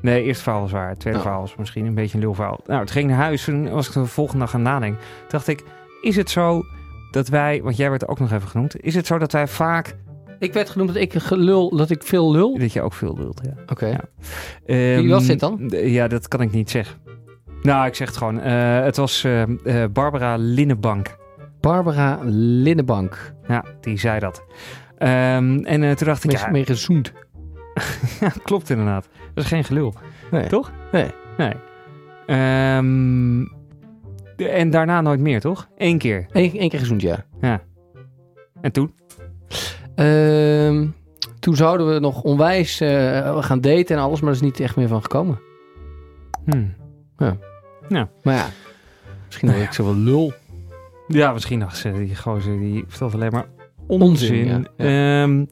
[0.03, 0.88] nee, het eerste verhaal was waar.
[0.88, 1.25] Het tweede Oh.
[1.25, 2.61] verhaal was misschien een beetje een lulverhaal.
[2.66, 3.45] Nou, toen ging naar huis.
[3.45, 5.01] Toen was ik de volgende dag gaan nadenken.
[5.01, 5.64] Toen dacht ik,
[6.01, 6.62] is het zo
[7.11, 7.62] dat wij...
[7.62, 8.81] Want jij werd ook nog even genoemd.
[8.81, 9.97] Is het zo dat wij vaak...
[10.43, 12.59] Ik werd genoemd dat ik gelul, dat ik veel lul.
[12.59, 13.55] Dat je ook veel lult, ja.
[13.67, 13.87] Oké.
[13.87, 14.01] Ja.
[15.01, 15.71] Wie was dit dan?
[15.71, 16.99] Ja, dat kan ik niet zeggen.
[17.63, 18.41] Nou, ik zeg het gewoon.
[18.41, 21.17] Eh, het was eh, eh, Barbara Linnenbank.
[21.61, 23.35] Barbara Linnenbank.
[23.49, 24.45] Ja, die zei dat.
[24.99, 27.13] Ehm, en eh, toen dacht ik, ja, mee gezoend.
[28.21, 29.09] ja, klopt inderdaad.
[29.35, 29.95] Dat is geen gelul.
[30.31, 30.47] Nee.
[30.47, 30.73] Toch?
[30.93, 31.11] Nee.
[31.37, 31.53] Nee.
[32.27, 33.45] Ehm,
[34.37, 35.69] de- en daarna nooit meer, toch?
[35.77, 36.27] Eén keer.
[36.33, 37.25] Eén één keer gezoend, ja.
[38.61, 38.95] En toen?
[39.95, 40.87] Ehm,
[41.41, 44.77] toen zouden we nog onwijs eh, gaan daten en alles, maar er is niet echt
[44.77, 45.41] meer van gekomen.
[46.45, 46.75] Hmm.
[48.23, 48.49] Maar ja,
[49.27, 50.33] misschien dat ik zo wel lul.
[51.09, 53.47] Ja, misschien nog ze die gozer die vertelt alleen maar
[53.87, 54.67] Onzin, onzin.
[54.77, 55.23] ja.
[55.23, 55.45] Ehm,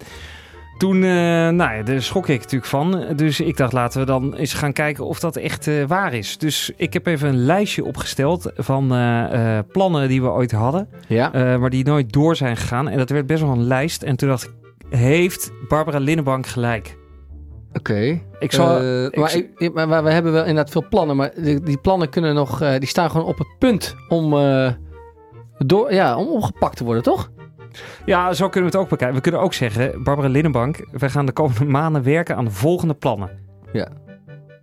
[0.80, 1.10] toen, eh,
[1.48, 3.04] nou ja, daar schrok ik natuurlijk van.
[3.16, 6.38] Dus ik dacht, laten we dan eens gaan kijken of dat echt eh, waar is.
[6.38, 10.88] Dus ik heb even een lijstje opgesteld van eh, plannen die we ooit hadden.
[11.08, 11.30] Ja.
[11.58, 12.88] maar die nooit door zijn gegaan.
[12.88, 14.02] En dat werd best wel een lijst.
[14.02, 14.52] En toen dacht ik,
[14.98, 16.98] heeft Barbara Linnenbank gelijk?
[17.72, 18.20] Oké.
[18.38, 18.76] Ik zal...
[19.06, 22.58] Ik maar, ik- we hebben wel inderdaad veel plannen, maar die, die plannen kunnen nog,
[22.78, 24.30] die staan gewoon op het punt om,
[25.58, 27.30] Door, ja, om opgepakt te worden, toch?
[28.04, 29.16] Ja, zo kunnen we het ook bekijken.
[29.16, 32.94] We kunnen ook zeggen, Barbara Linnenbank, we gaan de komende maanden werken aan de volgende
[32.94, 33.30] plannen.
[33.72, 33.88] Ja.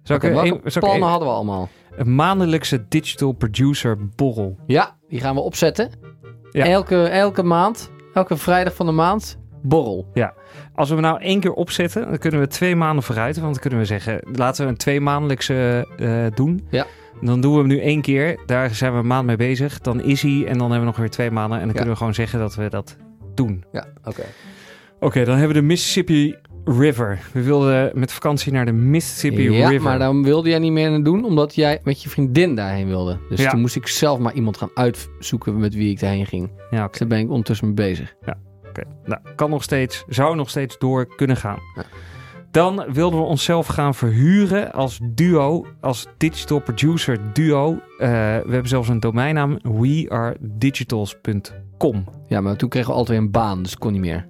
[0.04, 1.70] Zou Oké, ik, welke een, zou plannen hadden we allemaal?
[1.96, 4.58] een maandelijkse digital producer borrel.
[4.65, 5.89] Ja, die gaan we opzetten.
[6.52, 6.65] Ja.
[6.65, 10.08] Elke, elke maand, elke vrijdag van de maand, borrel.
[10.78, 13.40] Als we hem nou één keer opzetten, dan kunnen we twee maanden vooruit.
[13.40, 16.66] Want dan kunnen we zeggen, laten we een twee maandelijkse eh, doen.
[16.70, 16.86] Ja.
[17.22, 18.40] Dan doen we hem nu één keer.
[18.46, 19.80] Daar zijn we een maand mee bezig.
[19.80, 21.60] Dan is hij en dan hebben we nog weer twee maanden.
[21.60, 21.74] En dan Ja.
[21.74, 22.98] kunnen we gewoon zeggen dat we dat
[23.36, 23.63] doen.
[23.72, 24.24] Ja, oké.
[25.00, 26.36] Oké, dan hebben we de Mississippi
[26.66, 27.20] River.
[27.34, 29.84] We wilden met vakantie naar de Mississippi Ja, River.
[29.84, 33.20] maar dan wilde jij niet meer doen, omdat jij met je vriendin daarheen wilde.
[33.30, 33.50] Dus Ja.
[33.50, 36.50] toen moest ik zelf maar iemand gaan uitzoeken met wie ik daarheen ging.
[36.70, 36.90] Ja, oké.
[36.90, 38.16] Dus daar ben ik ondertussen mee bezig.
[38.78, 41.60] Oké, nou, kan nog steeds, zou nog steeds door kunnen gaan.
[41.76, 41.84] Ja.
[42.52, 47.72] Dan wilden we onszelf gaan verhuren als duo, als digital producer duo.
[47.72, 52.06] Eh, we hebben zelfs een domeinnaam, wearedigitals.com.
[52.28, 54.28] Ja, maar toen kregen we altijd weer een baan, dus kon niet meer.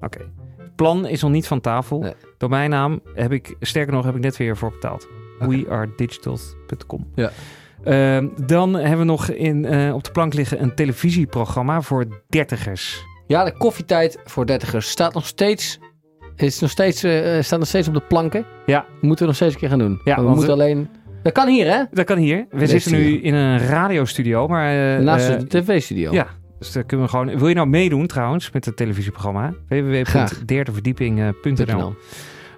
[0.00, 0.18] Oké.
[0.58, 1.98] Het plan is nog niet van tafel.
[1.98, 2.14] Nee.
[2.38, 5.08] Domeinnaam heb ik, sterker nog, heb ik net weer voor betaald.
[5.40, 5.48] Oké.
[5.48, 7.10] wearedigitals.com.
[7.14, 7.30] Ja.
[7.84, 13.04] Ehm, dan hebben we nog in, eh, op de plank liggen een televisieprogramma voor dertigers.
[13.26, 15.78] Ja, de koffietijd voor dertigers staat nog steeds,
[16.36, 18.46] is nog steeds, eh, staat nog steeds op de planken.
[18.66, 18.84] Ja.
[19.00, 20.00] Moeten we nog steeds een keer gaan doen.
[20.04, 20.88] Ja, we moeten alleen...
[21.22, 21.82] Dat kan hier, hè?
[21.90, 22.46] Dat kan hier.
[22.50, 24.96] We zitten nu in een radiostudio, maar...
[24.96, 26.12] eh, Naast eh, de tv-studio.
[26.12, 26.26] ja,
[26.58, 27.38] dus daar kunnen we gewoon...
[27.38, 29.54] Wil je nou meedoen trouwens met het televisieprogramma?
[29.68, 31.32] www.derdeverdieping.nl
[31.66, 31.94] .nl.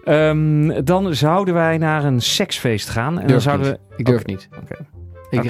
[0.05, 3.19] Ehm, Dan zouden wij naar een seksfeest gaan.
[3.21, 3.79] En dan zouden niet.
[3.89, 3.95] we...
[3.97, 4.49] Ik durf niet.
[4.63, 4.87] Oké.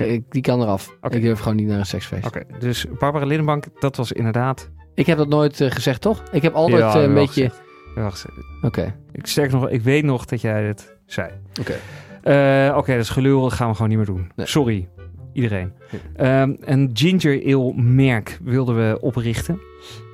[0.05, 0.97] Ik, die kan eraf.
[1.09, 2.27] Ik durf gewoon niet naar een seksfeest.
[2.27, 4.71] Oké, dus Barbara Linnenbank, dat was inderdaad...
[4.97, 6.23] Ik heb dat nooit eh, gezegd, toch?
[6.33, 7.51] Ik heb altijd Ja, eh, een beetje...
[7.95, 8.35] gezegd.
[8.63, 8.95] Oké.
[9.13, 11.31] Ik, sterk nog, ik weet nog dat jij het zei.
[11.61, 11.75] Oké.
[12.23, 13.43] Eh, Oké, dat is gelul.
[13.43, 14.31] Dat gaan we gewoon niet meer doen.
[14.37, 14.47] Nee.
[14.47, 14.89] Sorry,
[15.33, 15.73] iedereen.
[16.17, 19.61] Ehm, een ginger ale merk wilden we oprichten.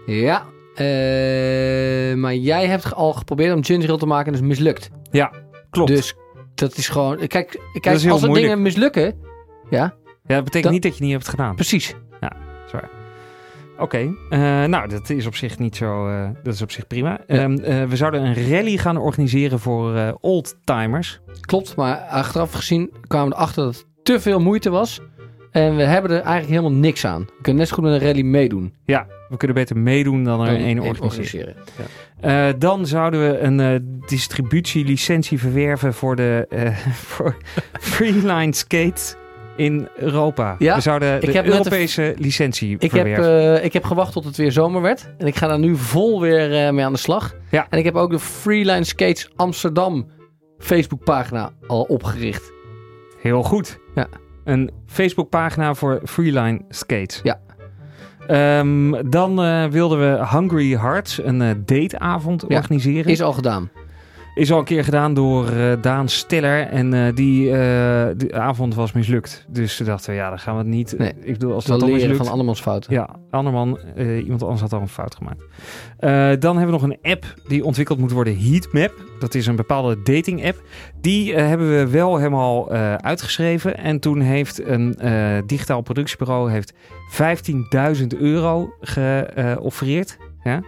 [0.07, 0.45] Ja.
[2.17, 4.91] maar jij hebt al geprobeerd om ginger ale te maken en dat is mislukt.
[5.71, 5.91] Klopt.
[5.91, 6.15] Dus
[6.55, 7.17] dat is gewoon...
[7.17, 9.15] Kijk, kijk is heel als er dingen mislukken...
[9.71, 9.95] Ja,
[10.27, 11.55] ja, dat betekent niet dat je het niet hebt gedaan.
[11.55, 11.95] precies.
[13.83, 17.21] Oké, eh, nou dat is op zich niet zo, eh, dat is op zich prima.
[17.27, 17.37] Ja.
[17.37, 21.21] Ehm, eh, we zouden een rally gaan organiseren voor oldtimers.
[21.41, 25.01] Klopt, maar achteraf gezien kwamen we erachter dat het te veel moeite was.
[25.53, 27.21] En we hebben er eigenlijk helemaal niks aan.
[27.21, 28.75] We kunnen net zo goed met een rally meedoen.
[28.85, 31.55] Ja, we kunnen beter meedoen dan er een één organiseren.
[32.21, 36.47] Eh, dan zouden we een eh, distributielicentie verwerven voor de
[37.15, 37.37] voor
[37.81, 39.17] Freeline Skate
[39.57, 40.57] in Europa.
[40.59, 44.25] Ja, we zouden ik de heb Europese licentie Ik heb, eh, ik heb gewacht tot
[44.25, 45.11] het weer zomer werd.
[45.19, 47.35] En ik ga daar nu vol weer eh, mee aan de slag.
[47.51, 47.67] Ja.
[47.71, 50.07] En ik heb ook de Freeline Skates Amsterdam
[50.59, 52.53] Facebookpagina al opgericht.
[53.21, 53.79] Heel goed.
[53.95, 54.09] Ja.
[54.45, 57.21] Een Facebookpagina voor Freeline Skates.
[57.23, 57.41] Ja.
[58.27, 63.13] Ehm, dan eh, wilden we Hungry Hearts, een dateavond Ja, organiseren.
[63.13, 63.71] Is al gedaan.
[64.35, 66.67] Is al een keer gedaan door eh, Daan Stiller.
[66.67, 69.47] En eh, die, eh, die avond was mislukt.
[69.49, 70.95] Dus toen dachten ja, dan gaan we het niet.
[70.99, 71.13] Nee.
[71.21, 72.17] Ik bedoel, als Dat dan mislukt...
[72.17, 72.93] van andermans fouten.
[72.93, 75.43] Ja, anderman, iemand anders had al een fout gemaakt.
[76.43, 79.05] Dan hebben we nog een app die ontwikkeld moet worden, Heatmap.
[79.19, 80.63] Dat is een bepaalde dating app.
[81.01, 82.71] Die hebben we wel helemaal
[83.01, 83.77] uitgeschreven.
[83.77, 84.97] En toen heeft een
[85.47, 86.73] digitaal productiebureau heeft
[88.01, 90.19] 15.000 euro geoffreerd.
[90.43, 90.63] ja?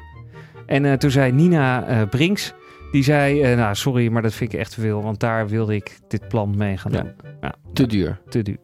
[0.66, 2.54] En toen zei Nina Brinks,
[2.94, 5.02] die zei, eh, nou sorry, maar dat vind ik echt te veel.
[5.02, 7.00] Want daar wilde ik dit plan mee gaan Ja.
[7.02, 7.12] doen.
[7.72, 8.20] Te duur.
[8.28, 8.56] Te duur.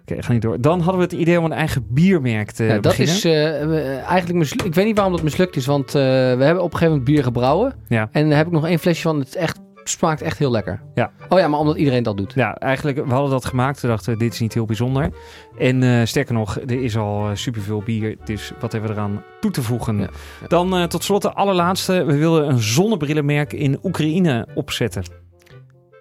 [0.00, 0.60] Oké, ga niet door.
[0.60, 3.14] Dan hadden we het idee om een eigen biermerk te Ja, dat beginnen.
[3.14, 3.32] is eh,
[3.66, 4.64] we- eigenlijk mislukt.
[4.64, 7.04] Ik weet niet waarom dat mislukt is, want eh, we hebben op een gegeven moment
[7.04, 7.74] bier gebrouwen.
[7.88, 8.08] Ja.
[8.12, 9.18] En daar heb ik nog één flesje van.
[9.18, 9.58] Het echt,
[9.88, 10.82] smaakt echt heel lekker.
[10.94, 11.12] Ja.
[11.28, 12.32] Oh ja, maar omdat iedereen dat doet.
[12.34, 13.80] Ja, eigenlijk, we hadden dat gemaakt.
[13.80, 15.10] We dachten, dit is niet heel bijzonder.
[15.58, 18.16] En eh, sterker nog, er is al eh, superveel bier.
[18.24, 19.98] Dus wat hebben we eraan toe te voegen?
[19.98, 20.08] Ja,
[20.40, 20.46] ja.
[20.46, 22.04] Dan eh, tot slot de allerlaatste.
[22.04, 25.04] We wilden een zonnebrillenmerk in Oekraïne opzetten.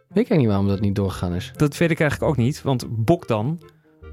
[0.08, 1.52] Weet ik niet waarom dat niet doorgegaan is.
[1.56, 2.62] Dat weet ik eigenlijk ook niet.
[2.62, 3.62] Want Bogdan,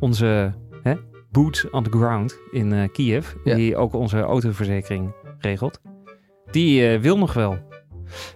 [0.00, 0.52] onze
[0.82, 0.94] hè,
[1.30, 3.32] boots on the ground in Kiev...
[3.44, 3.54] Ja.
[3.54, 5.80] die ook onze autoverzekering regelt...
[6.50, 7.69] die wil nog wel.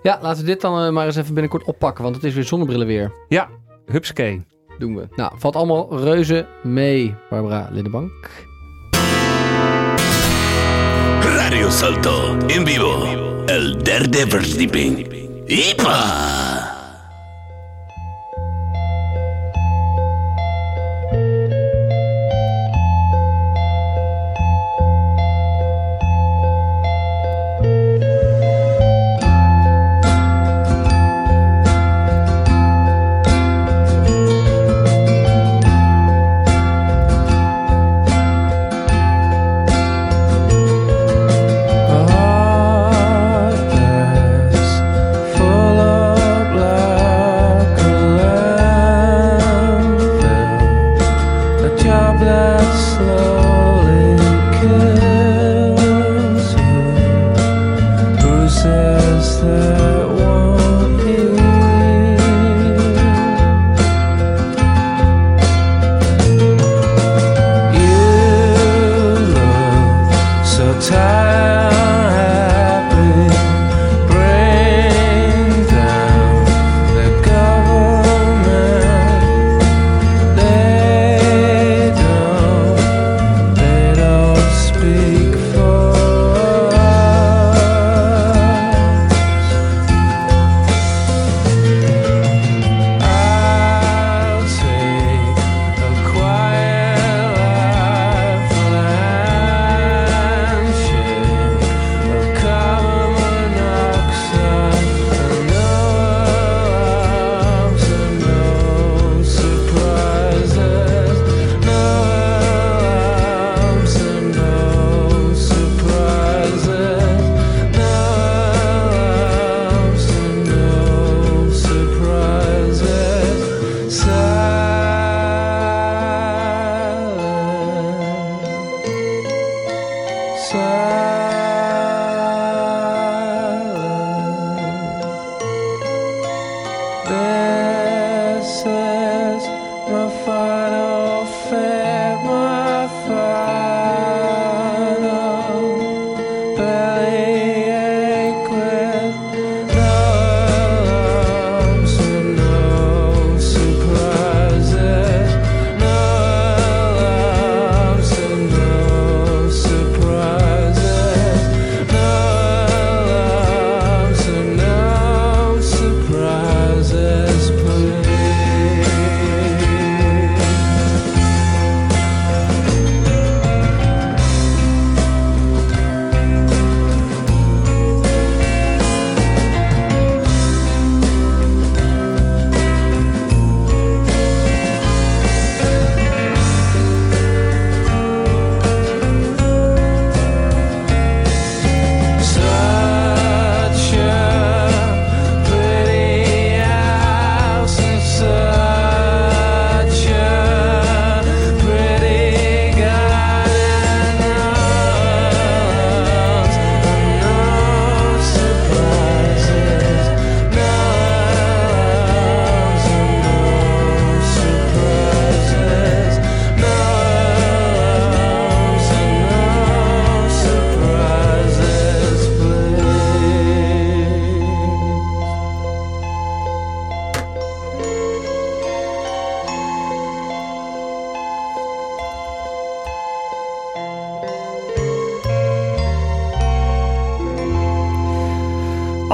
[0.03, 2.45] Ja, laten we dit dan eh, maar eens even binnenkort oppakken, want het is weer
[2.45, 3.13] zonnebrillen weer.
[3.87, 4.47] Hupskee.
[4.79, 5.09] Doen we.
[5.17, 8.31] Nou, valt allemaal reuze mee, Barbara Lindenbank.
[11.23, 13.05] Radio Salto en vivo.
[13.47, 15.07] El derde verdieping.
[15.47, 16.54] ¡Ipa!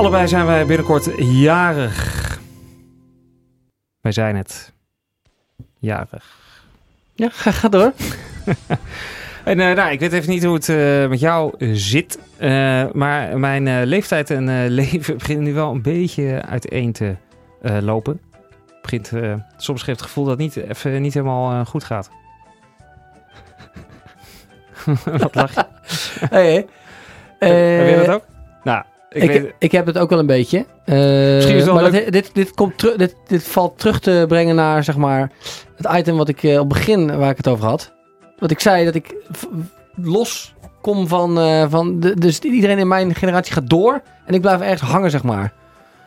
[0.00, 2.38] Allebei zijn wij binnenkort jarig.
[4.00, 4.72] Wij zijn het.
[5.78, 6.24] Jarig.
[7.14, 7.92] Ja, ga, ga door.
[9.44, 12.18] En eh, nou, ik weet even niet hoe het eh, met jou eh, zit.
[12.92, 17.14] maar mijn leeftijd en leven beginnen nu wel een beetje uiteen te
[17.80, 18.20] lopen.
[18.82, 19.12] Begint,
[19.56, 22.10] soms geeft het gevoel dat het niet, even niet helemaal goed gaat.
[25.04, 25.64] Wat lach je?
[26.30, 26.66] Hey,
[27.38, 27.50] hey.
[27.50, 28.24] Heb je dat ook?
[28.64, 30.66] Nou, ik, Ik, weet, ik, heb het ook wel een beetje.
[30.84, 30.96] Eh,
[31.34, 34.96] Misschien is maar dat, dit, dit, komt dit, dit valt terug te brengen naar zeg
[34.96, 35.30] maar,
[35.76, 37.92] het item wat ik eh, op het begin waar ik het over had.
[38.38, 39.14] Wat ik zei, dat ik
[39.96, 44.40] los kom van, eh, van de, dus iedereen in mijn generatie gaat door en ik
[44.40, 45.44] blijf ergens hangen, zeg maar.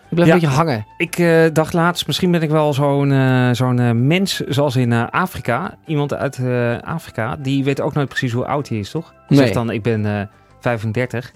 [0.10, 0.34] Ik blijf Ja.
[0.36, 0.86] een beetje hangen.
[0.98, 1.24] Ik
[1.56, 3.10] dacht laatst, misschien ben ik wel zo'n
[3.56, 5.76] zo'n mens zoals in Afrika.
[5.86, 6.40] Iemand uit
[6.84, 9.10] Afrika, die weet ook nooit precies hoe oud hij is, toch?
[9.10, 9.40] Die Nee.
[9.40, 10.22] zegt dan, ik ben eh
[10.60, 11.32] 35.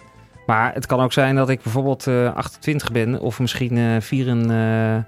[0.48, 4.28] Maar het kan ook zijn dat ik bijvoorbeeld eh 28 ben of misschien eh 4
[4.28, 5.04] en, eh, eh,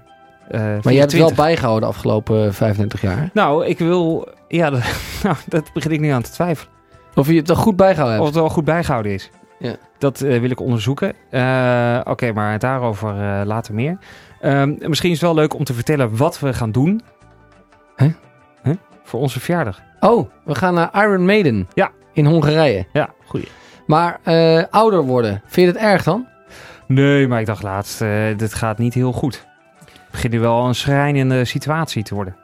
[0.50, 1.18] Maar je hebt het 24.
[1.18, 3.30] wel bijgehouden de afgelopen 35 jaar.
[3.32, 4.28] Nou, ik wil...
[4.48, 4.82] Ja, dat,
[5.22, 6.72] nou, dat begin ik nu aan te twijfelen.
[7.14, 8.34] Of je het er goed bijgehouden Of hebt.
[8.34, 9.30] het wel goed bijgehouden is.
[9.58, 9.76] Ja.
[9.98, 11.12] Dat eh, wil ik onderzoeken.
[11.30, 13.98] Eh, Oké, maar daarover eh, later meer.
[14.40, 17.00] Ehm, misschien is het wel leuk om te vertellen wat we gaan doen.
[19.02, 19.80] Voor onze verjaardag.
[20.00, 21.68] Oh, we gaan naar Iron Maiden.
[21.74, 21.90] Ja.
[22.12, 22.86] In Hongarije.
[22.92, 23.46] Ja, goeie.
[23.90, 26.26] Maar eh, ouder worden, vind je het erg dan?
[26.86, 29.46] Nee, maar ik dacht laatst, eh, dit gaat niet heel goed.
[29.84, 32.36] Het begint nu wel een schrijnende situatie te worden.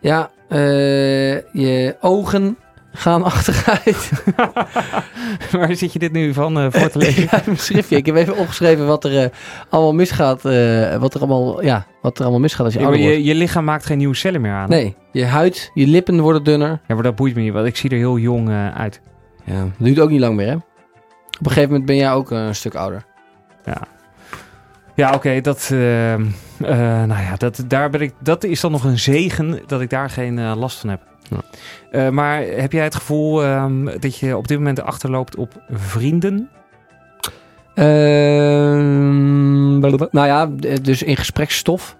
[0.00, 0.58] Ja, eh,
[1.52, 2.56] je ogen
[2.92, 4.10] gaan achteruit.
[5.52, 7.28] Waar zit je dit nu van voor te lezen?
[7.30, 7.96] ja, schriftje.
[7.96, 9.30] Ik heb even opgeschreven wat er
[9.68, 10.42] allemaal misgaat.
[10.98, 13.24] wat, er allemaal, ja, wat er allemaal misgaat als je Ja, ouder je, wordt.
[13.26, 14.68] je lichaam maakt geen nieuwe cellen meer aan.
[14.68, 16.80] Nee, je huid, je lippen worden dunner.
[16.86, 19.00] Ja, maar dat boeit me niet, want ik zie er heel jong uit.
[19.44, 20.56] Ja, dat duurt ook niet lang meer, hè?
[21.42, 23.04] Op een gegeven moment ben jij ook een stuk ouder.
[24.94, 26.20] Ja, oké, dat, eh, eh,
[27.06, 30.10] nou ja, dat, daar ben ik, dat is dan nog een zegen dat ik daar
[30.10, 31.00] geen eh, last van heb.
[31.30, 31.40] Ja.
[31.90, 36.48] Eh, maar heb jij het gevoel ehm, dat je op dit moment achterloopt op vrienden?
[37.74, 40.46] Ehm, nou ja,
[40.82, 41.96] dus in gespreksstof.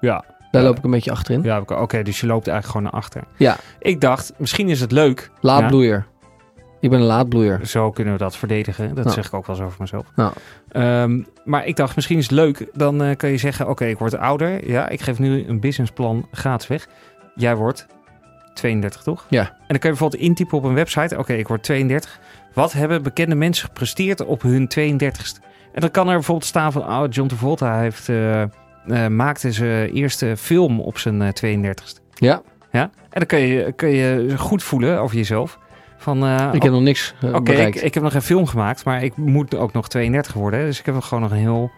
[0.00, 0.24] Ja.
[0.50, 0.68] Daar Ja.
[0.68, 1.42] loop ik een beetje achterin.
[1.42, 3.22] Ja, oké, oké, dus je loopt eigenlijk gewoon naar achter.
[3.36, 3.56] Ja.
[3.78, 5.30] Ik dacht, misschien is het leuk.
[5.40, 6.06] Laadbloeier.
[6.80, 7.66] Ik ben een laadbloeier.
[7.66, 8.94] Zo kunnen we dat verdedigen.
[8.94, 10.06] Dat zeg ik ook wel eens over mezelf.
[10.68, 12.66] Ehm, maar ik dacht, misschien is het leuk.
[12.72, 14.70] Dan eh, kan je zeggen, oké, ik word ouder.
[14.70, 16.88] Ja, ik geef nu een businessplan gratis weg.
[17.34, 17.86] Jij wordt
[18.54, 19.26] 32, toch?
[19.28, 19.40] Ja.
[19.40, 21.18] En dan kan je bijvoorbeeld intypen op een website.
[21.18, 22.20] Oké, ik word 32.
[22.54, 25.46] Wat hebben bekende mensen gepresteerd op hun 32ste?
[25.72, 26.82] En dan kan er bijvoorbeeld staan van...
[26.82, 28.48] Oh, John Travolta heeft, eh, eh,
[29.08, 32.00] maakte zijn eerste film op zijn eh, 32ste.
[32.14, 32.82] Ja, Ja?
[32.82, 35.58] En dan kun je, kun je goed voelen over jezelf.
[35.98, 39.02] Van, eh, ik heb nog niks eh, Oké, ik, heb nog geen film gemaakt, maar
[39.02, 40.60] ik moet ook nog 32 worden.
[40.60, 41.70] Dus ik heb nog gewoon nog een heel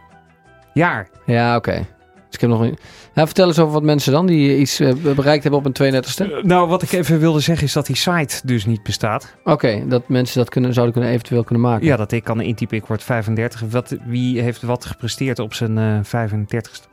[0.73, 1.09] jaar.
[1.27, 1.87] Ja, oké.
[2.31, 2.79] Dus ik heb nog een...
[3.15, 6.33] Vertel eens over wat mensen dan die iets eh, bereikt hebben op een 32e.
[6.33, 9.37] Eh, nou, wat ik even wilde zeggen is dat die site dus niet bestaat.
[9.45, 11.87] Oké, dat mensen dat kunnen, zouden kunnen eventueel kunnen maken.
[11.87, 13.61] Ja, dat ik kan intypen, ik word 35.
[13.61, 16.89] Wat, wie heeft wat gepresteerd op zijn eh 35ste?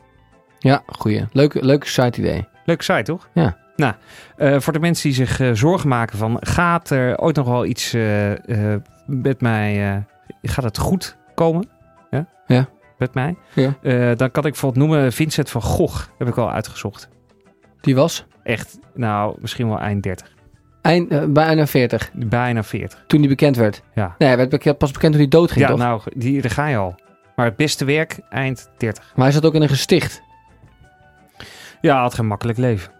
[0.59, 1.25] Ja, goeie.
[1.31, 2.47] Leuk, leuk site idee.
[2.65, 3.29] Leuke site, toch?
[3.33, 3.57] Ja.
[3.77, 3.93] Nou,
[4.37, 6.37] eh, voor de mensen die zich eh, zorgen maken van...
[6.39, 8.31] gaat er ooit nog wel iets eh,
[9.05, 10.05] met mij...
[10.41, 11.69] gaat het goed komen?
[12.09, 12.27] Ja?
[12.47, 12.67] Ja.
[12.97, 13.35] Met mij?
[13.53, 13.73] Ja.
[14.15, 16.07] Dan kan ik bijvoorbeeld noemen Vincent van Gogh.
[16.17, 17.09] Heb ik al uitgezocht.
[17.81, 20.33] Die was Echt, nou, misschien wel eind 30.
[20.81, 23.03] eind, bijna 40, Bijna 40.
[23.07, 23.81] toen die bekend werd.
[23.93, 24.15] Ja.
[24.17, 25.79] Nee, hij werd pas bekend toen hij dood ging, Ja, toch?
[25.79, 26.95] nou, die, daar ga je al.
[27.35, 29.11] Maar het beste werk, eind 30.
[29.15, 30.21] Maar hij zat ook in een gesticht.
[31.81, 32.91] Ja, hij had geen makkelijk leven.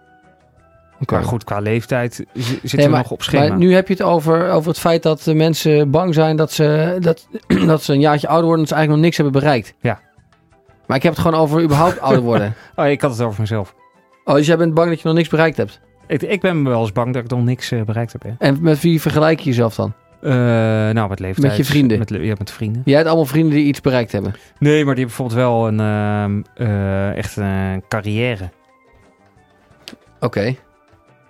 [1.02, 1.14] Oké.
[1.14, 3.48] Maar goed, qua leeftijd z- zitten Nee, we nog op schema.
[3.48, 6.52] Maar nu heb je het over, over het feit dat de mensen bang zijn dat
[6.52, 7.28] ze, dat,
[7.66, 9.74] dat ze een jaartje ouder worden en dat ze eigenlijk nog niks hebben bereikt.
[9.82, 10.00] Ja.
[10.88, 12.54] Maar ik heb het gewoon over überhaupt ouder worden.
[12.76, 13.76] Oh, ik had het over mezelf.
[14.26, 15.80] Oh, dus jij bent bang dat je nog niks bereikt hebt.
[16.08, 18.24] Ik, ik ben wel eens bang dat ik nog niks eh, bereikt heb.
[18.24, 18.30] Hè.
[18.38, 19.94] En met wie vergelijk je jezelf dan?
[20.22, 21.48] Eh, nou, met leeftijd.
[21.48, 21.98] Met je vrienden?
[22.00, 22.82] Met, ja, met vrienden.
[22.86, 24.34] Jij hebt allemaal vrienden die iets bereikt hebben.
[24.60, 28.50] Nee, maar die hebben bijvoorbeeld wel een ehm, eh, echt een carrière.
[30.20, 30.56] Oké.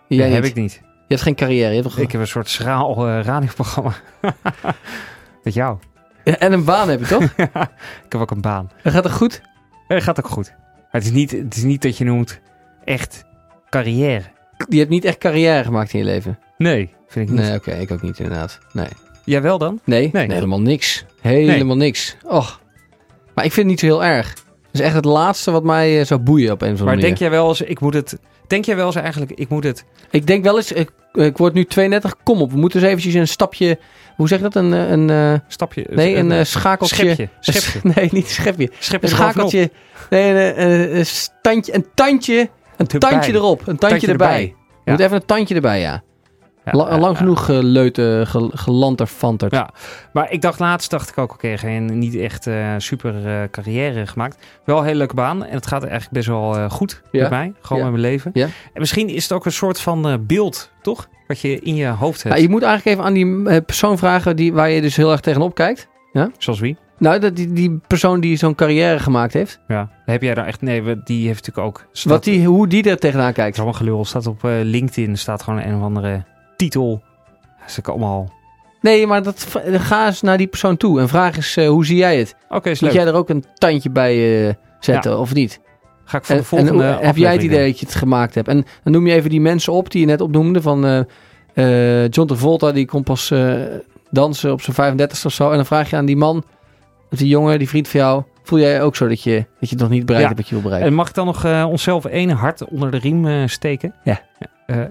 [0.07, 0.51] Jij heb niet.
[0.51, 0.81] ik niet.
[0.83, 1.73] Je hebt geen carrière.
[1.73, 1.97] Je hebt.
[1.97, 3.93] Ik heb een soort schraal eh, radioprogramma.
[5.43, 5.77] met jou.
[6.23, 7.23] Ja, En een baan heb je toch?
[8.05, 8.71] ik heb ook een baan.
[8.83, 9.41] Dat gaat toch goed?
[9.87, 10.53] Dat gaat ook goed.
[10.75, 12.39] Maar het is niet, het is niet dat je noemt
[12.83, 13.25] echt
[13.69, 14.23] carrière.
[14.69, 16.39] Je hebt niet echt carrière gemaakt in je leven.
[16.57, 17.45] Nee, vind ik niet.
[17.45, 17.71] Nee, oké.
[17.71, 18.59] ik ook niet inderdaad.
[18.73, 18.87] Nee.
[19.23, 19.79] Jij wel dan?
[19.83, 20.31] Nee, Nee.
[20.33, 21.05] helemaal niks.
[21.21, 22.17] Helemaal niks.
[22.23, 22.61] Och.
[23.33, 24.33] Maar ik vind het niet zo heel erg.
[24.79, 27.07] Is echt het laatste wat mij eh, zou boeien op een of andere Maar manier.
[27.09, 28.17] denk jij wel eens, ik moet het...
[28.47, 29.85] Denk jij wel eens eigenlijk, ik moet het...
[30.11, 32.51] Ik denk wel eens, ik, ik word nu 32, kom op.
[32.51, 33.79] We moeten eens eventjes een stapje,
[34.15, 34.55] hoe zeg je dat?
[34.55, 35.85] Een, eh, een, eh, Stapje...
[35.89, 36.95] nee, een eh, schakeltje.
[36.95, 37.23] Schepje.
[37.23, 37.79] Een Schepje.
[37.79, 38.69] sch- Nee, niet een schepje.
[38.79, 39.71] Schepje Een schakeltje.
[40.09, 42.49] Nee, een, een, een standje, een tandje.
[42.77, 43.09] Een Erbij.
[43.09, 43.59] tandje erop.
[43.59, 44.27] Een tandje, Tandje erbij.
[44.27, 44.55] erbij.
[44.85, 46.03] Je moet even een tandje erbij, ja.
[46.71, 47.17] Ja, La- ja, lang ja.
[47.17, 49.51] genoeg geleuten, gel- gelanterfanterd.
[49.51, 49.69] Ja.
[50.13, 54.07] Maar ik dacht laatst, dacht ik ook, oké, geen niet echt eh, super eh, carrière
[54.07, 54.45] gemaakt.
[54.65, 55.45] Wel een hele leuke baan.
[55.45, 57.21] En het gaat eigenlijk best wel eh, goed Ja.
[57.21, 57.53] met mij.
[57.61, 57.89] Gewoon Ja.
[57.89, 58.31] met mijn leven.
[58.33, 58.45] Ja.
[58.45, 61.07] En misschien is het ook een soort van eh, beeld, toch?
[61.27, 62.35] Wat je in je hoofd hebt.
[62.35, 63.13] Ja, je moet eigenlijk even aan
[63.43, 65.87] die eh, persoon vragen die, waar je dus heel erg tegenop kijkt.
[66.37, 66.77] Zoals wie?
[66.99, 69.59] Nou, dat, die, die persoon die zo'n carrière gemaakt heeft.
[69.67, 69.89] Ja.
[70.05, 70.61] Heb jij daar echt...
[70.61, 71.85] Nee, die heeft natuurlijk ook...
[71.91, 73.53] Staat, Wat die, hoe die er tegenaan Het kijkt.
[73.53, 74.05] is allemaal gelul.
[74.05, 75.17] Staat op eh, LinkedIn.
[75.17, 76.23] Staat gewoon een of andere
[76.57, 77.01] titel.
[77.59, 78.35] Dat is ook allemaal...
[78.81, 81.97] Nee, maar dat, ga eens naar die persoon toe en vraag eens eh, hoe zie
[81.97, 82.35] jij het?
[82.49, 82.99] Oké, is Moet leuk.
[82.99, 85.59] jij er ook een tandje bij eh, zetten of niet?
[86.05, 88.47] Ga ik voor de volgende en heb jij het idee dat je het gemaakt hebt?
[88.47, 90.61] En dan noem je even die mensen op die je net opnoemde.
[90.61, 91.05] Van
[91.53, 93.33] eh, John Travolta, die komt pas
[94.11, 95.49] dansen op zijn 35 of zo.
[95.49, 96.43] En dan vraag je aan die man,
[97.11, 98.23] of die jongen, die vriend van jou.
[98.43, 100.35] Voel jij ook zo dat je, dat je het nog niet bereikt Ja.
[100.35, 100.89] hebt wat je wil bereiken?
[100.89, 103.93] En mag ik dan nog onszelf één hart onder de riem steken?
[104.03, 104.21] Ja.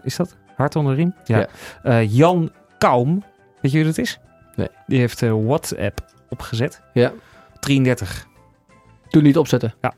[0.03, 0.37] Is dat?
[0.57, 1.14] Hart onder de riem?
[1.24, 1.38] Ja.
[1.38, 1.46] Ja.
[1.82, 3.22] Eh, Jan Kaum.
[3.61, 4.18] Weet je wie dat is?
[4.54, 4.68] Nee.
[4.86, 6.82] Die heeft eh, WhatsApp opgezet.
[6.92, 7.12] Ja.
[7.61, 8.26] 33.
[9.09, 9.74] Toen niet opzetten.
[9.80, 9.94] Ja.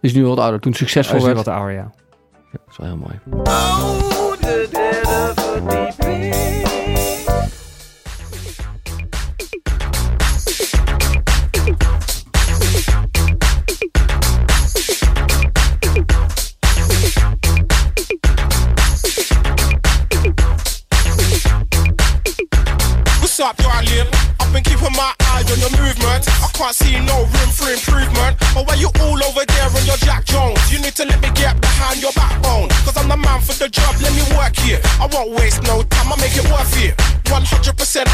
[0.00, 0.60] Is nu wat ouder.
[0.60, 1.46] Toen succesvol Hij is nu werd.
[1.46, 1.90] wat ouder, ja.
[2.52, 3.18] Dat is wel heel mooi.
[26.58, 28.34] Can't see no room for improvement.
[28.50, 30.58] But why you all over there on your Jack Jones?
[30.74, 32.66] You need to let me get behind your backbone.
[32.82, 34.82] Cause I'm the man for the job, let me work here.
[34.98, 36.98] I won't waste no time, I make it worth it.
[37.30, 37.38] 100%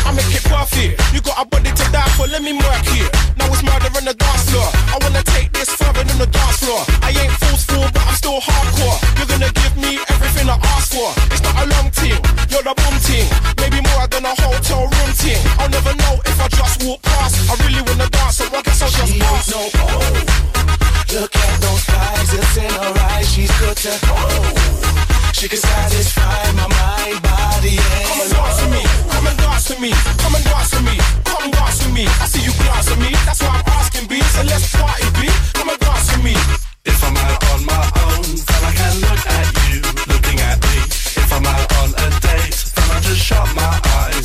[0.05, 1.01] I make it worth it.
[1.15, 3.09] You got a body to die for, let me work here.
[3.41, 4.69] Now it's murder on the dance floor.
[4.93, 6.85] I wanna take this further than the dance floor.
[7.01, 8.99] I ain't forceful, but I'm still hardcore.
[9.17, 11.09] You're gonna give me everything I ask for.
[11.33, 12.21] It's not a long team,
[12.53, 13.25] you're the boom team.
[13.57, 15.41] Maybe more than a hotel room thing.
[15.57, 17.39] I'll never know if I just walk past.
[17.49, 17.84] I really
[19.51, 19.61] No
[21.13, 23.29] Look at those thighs, it's in her eyes.
[23.29, 24.95] She's good to oh.
[25.33, 27.77] She can satisfy my mind, body,
[28.09, 28.83] Come and and dance with me,
[29.13, 32.05] come and dance with me, come and dance with me, come dance with me.
[32.07, 34.21] I see you glance at me, that's why I'm asking B.
[34.33, 36.35] So let's party B, come and dance with me.
[36.87, 40.77] If I'm out on my own, then I can look at you, looking at me.
[41.21, 44.24] If I'm out on a date, then I just shut my eyes,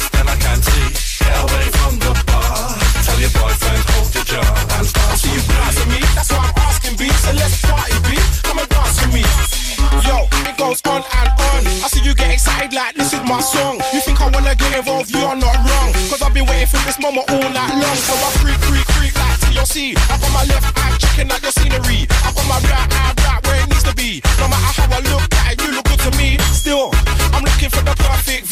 [12.60, 13.80] you excited like this is my song.
[13.93, 15.12] You think I wanna get involved?
[15.12, 15.93] You're not wrong.
[16.10, 17.95] Cause I've been waiting for this moment all night long.
[17.95, 19.95] So I creep, creep, creep like TLC.
[19.95, 22.07] I got my left eye checking out your scenery.
[22.26, 24.22] I got my right eye right where it needs to be.
[24.39, 26.38] No matter how I look at it, you look good to me.
[26.51, 26.91] Still,
[27.34, 28.49] I'm looking for the perfect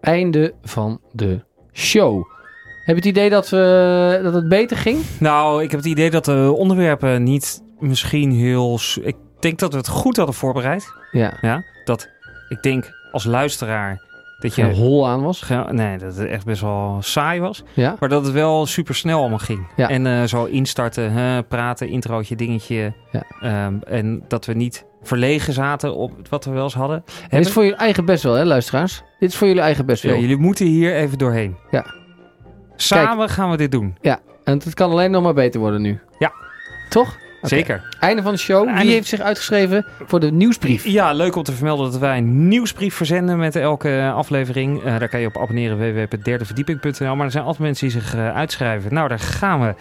[0.00, 2.24] Einde van de show.
[2.84, 4.98] Heb je het idee dat, we, dat het beter ging?
[5.18, 8.78] Nou, ik heb het idee dat de onderwerpen niet misschien heel...
[9.02, 10.92] Ik denk dat we het goed hadden voorbereid.
[11.10, 11.38] Ja.
[11.40, 12.08] Ja, dat
[12.48, 14.02] ik denk als luisteraar
[14.38, 14.64] dat je...
[14.64, 15.48] Hol aan was?
[15.70, 17.62] Nee, dat het echt best wel saai was.
[17.74, 17.96] Ja.
[18.00, 19.66] Maar dat het wel super snel allemaal ging.
[19.76, 19.88] Ja.
[19.88, 22.92] En eh, zo instarten, hè, praten, introotje, dingetje.
[23.12, 23.22] Ja.
[23.40, 27.04] Ehm, en dat we niet verlegen zaten op wat we wel eens hadden.
[27.30, 29.02] Dit is voor jullie eigen best wel, hè, luisteraars?
[29.18, 30.20] Dit is voor jullie eigen best Ja, wel.
[30.20, 31.56] jullie moeten hier even doorheen.
[31.70, 31.84] Ja.
[32.76, 33.96] Samen gaan we dit doen.
[34.44, 35.98] En het kan alleen nog maar beter worden nu.
[36.18, 36.32] Ja.
[36.88, 37.16] Toch?
[37.42, 37.96] Zeker.
[38.00, 38.66] Einde van de show.
[38.66, 40.84] Einde- Wie heeft zich uitgeschreven voor de nieuwsbrief?
[40.84, 44.82] Ja, leuk om te vermelden dat wij een nieuwsbrief verzenden met elke aflevering.
[44.82, 47.16] Eh, daar kan je op abonneren www.derdeverdieping.nl.
[47.16, 48.94] Maar er zijn altijd mensen die zich eh, uitschrijven.
[48.94, 49.74] Nou, daar gaan we.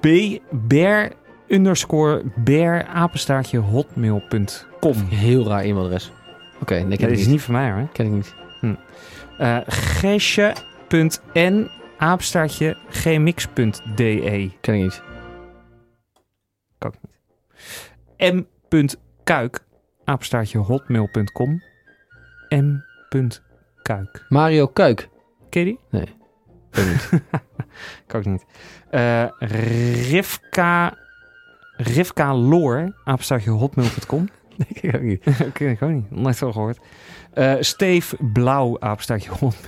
[0.00, 1.10] B bear
[1.50, 4.94] underscore bear apenstaartje hotmail.com.
[5.08, 6.12] Heel raar e-mailadres.
[6.60, 7.28] Oké, nee, ken Dat ik is niet.
[7.28, 7.88] niet van mij hoor.
[7.92, 8.34] Ken ik niet.
[9.38, 14.50] Eh gesje.n apenstaartje gmix.de.
[14.60, 15.02] Ken ik niet.
[18.70, 19.60] m.kuik
[20.04, 21.62] apenstaartje hotmail.com
[22.48, 24.24] m.kuik.
[24.28, 25.08] Mario Kuik.
[25.48, 25.78] Ken je die?
[25.90, 26.14] Nee.
[26.70, 27.22] Ken ik niet.
[28.06, 28.44] Ik ook niet.
[28.90, 29.24] Eh
[30.10, 30.96] Rivka,
[31.82, 32.92] Rivka Loor,
[33.44, 34.28] hotmail.com.
[34.56, 35.24] Nee, ken ik ook niet.
[35.52, 36.10] Ken ik ook niet.
[36.10, 36.78] Nooit zo gehoord.
[37.32, 38.78] Eh Steef Blauw,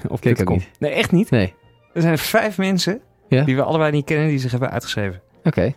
[0.09, 0.61] hotmail.com.
[0.79, 1.31] Nee, echt niet.
[1.31, 1.55] Nee.
[1.95, 3.45] Er zijn vijf mensen Ja?
[3.45, 5.21] die we allebei niet kennen die zich hebben uitgeschreven.
[5.45, 5.73] Oké.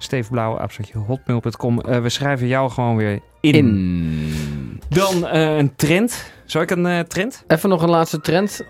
[0.00, 0.66] Steef Blauw,
[1.06, 1.80] hotmail.com.
[1.80, 3.54] Eh, we schrijven jou gewoon weer in.
[3.54, 4.80] In.
[4.88, 6.32] Dan eh, een trend.
[6.44, 7.44] Zal ik een trend?
[7.46, 8.64] Even nog een laatste trend.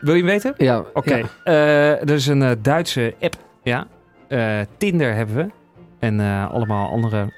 [0.00, 0.54] Wil je hem weten?
[0.56, 0.84] Ja.
[0.94, 1.14] Oké.
[1.16, 1.26] ja.
[1.44, 3.36] Eh, er is een Duitse app.
[3.62, 3.86] Ja.
[4.32, 5.50] Eh, Tinder hebben we.
[5.98, 7.32] En eh, allemaal andere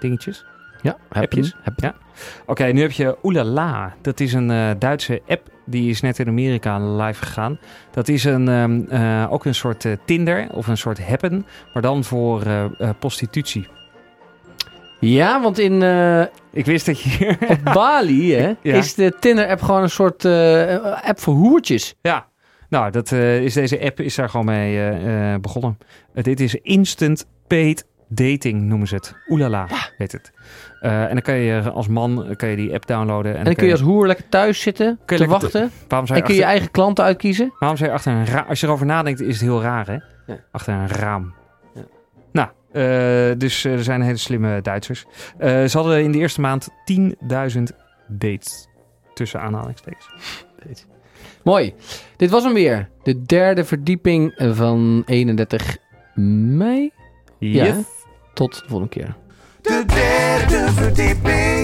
[0.00, 0.44] dingetjes.
[0.82, 1.46] Ja, Appjes?
[1.48, 1.54] je.
[1.62, 1.94] Heb Ja.
[2.46, 3.94] Oké, nu heb je Oelala.
[4.00, 5.48] Dat is een eh, Duitse app.
[5.64, 7.58] Die is net in Amerika live gegaan.
[7.90, 11.46] Dat is een, ehm, eh, ook een soort Tinder of een soort Happen.
[11.72, 12.42] Maar dan voor
[12.98, 13.68] prostitutie.
[15.00, 15.82] Ja, want in,
[16.50, 17.38] Ik wist dat je hier...
[17.48, 18.74] op Bali hè, Ja.
[18.76, 20.24] is de Tinder-app gewoon een soort
[21.04, 21.94] app voor hoertjes.
[22.02, 22.26] Ja,
[22.72, 25.78] nou, dat, eh, is deze app is daar gewoon mee eh, eh, begonnen.
[26.14, 29.14] Dit is Instant Paid Dating, noemen ze het.
[29.28, 29.66] Oelala,
[29.96, 30.32] heet het.
[30.80, 33.32] En dan kan je als man kan je die app downloaden.
[33.32, 35.70] En, En dan kun je als hoer lekker thuis zitten, Kun te je lekker wachten.
[35.88, 37.52] waarom zou En kun je je eigen klanten uitkiezen.
[37.58, 38.46] waarom zou je achter een raam...
[38.48, 39.98] Als je erover nadenkt, is het heel raar, hè?
[40.32, 40.40] Ja.
[40.50, 41.34] Achter een raam.
[41.74, 41.82] Ja.
[42.32, 42.48] Nou,
[43.38, 45.04] dus er zijn hele slimme Duitsers.
[45.40, 47.62] Ze hadden in de eerste maand 10.000
[48.08, 48.68] dates.
[49.14, 50.08] Tussen aanhalingstekens.
[51.44, 51.74] Mooi.
[52.16, 52.88] Dit was hem weer.
[53.02, 55.76] De derde verdieping van 31
[56.14, 56.90] mei.
[57.38, 57.64] Ja.
[57.64, 57.76] Yes.
[58.34, 59.16] Tot de volgende keer.
[59.60, 61.61] De derde verdieping.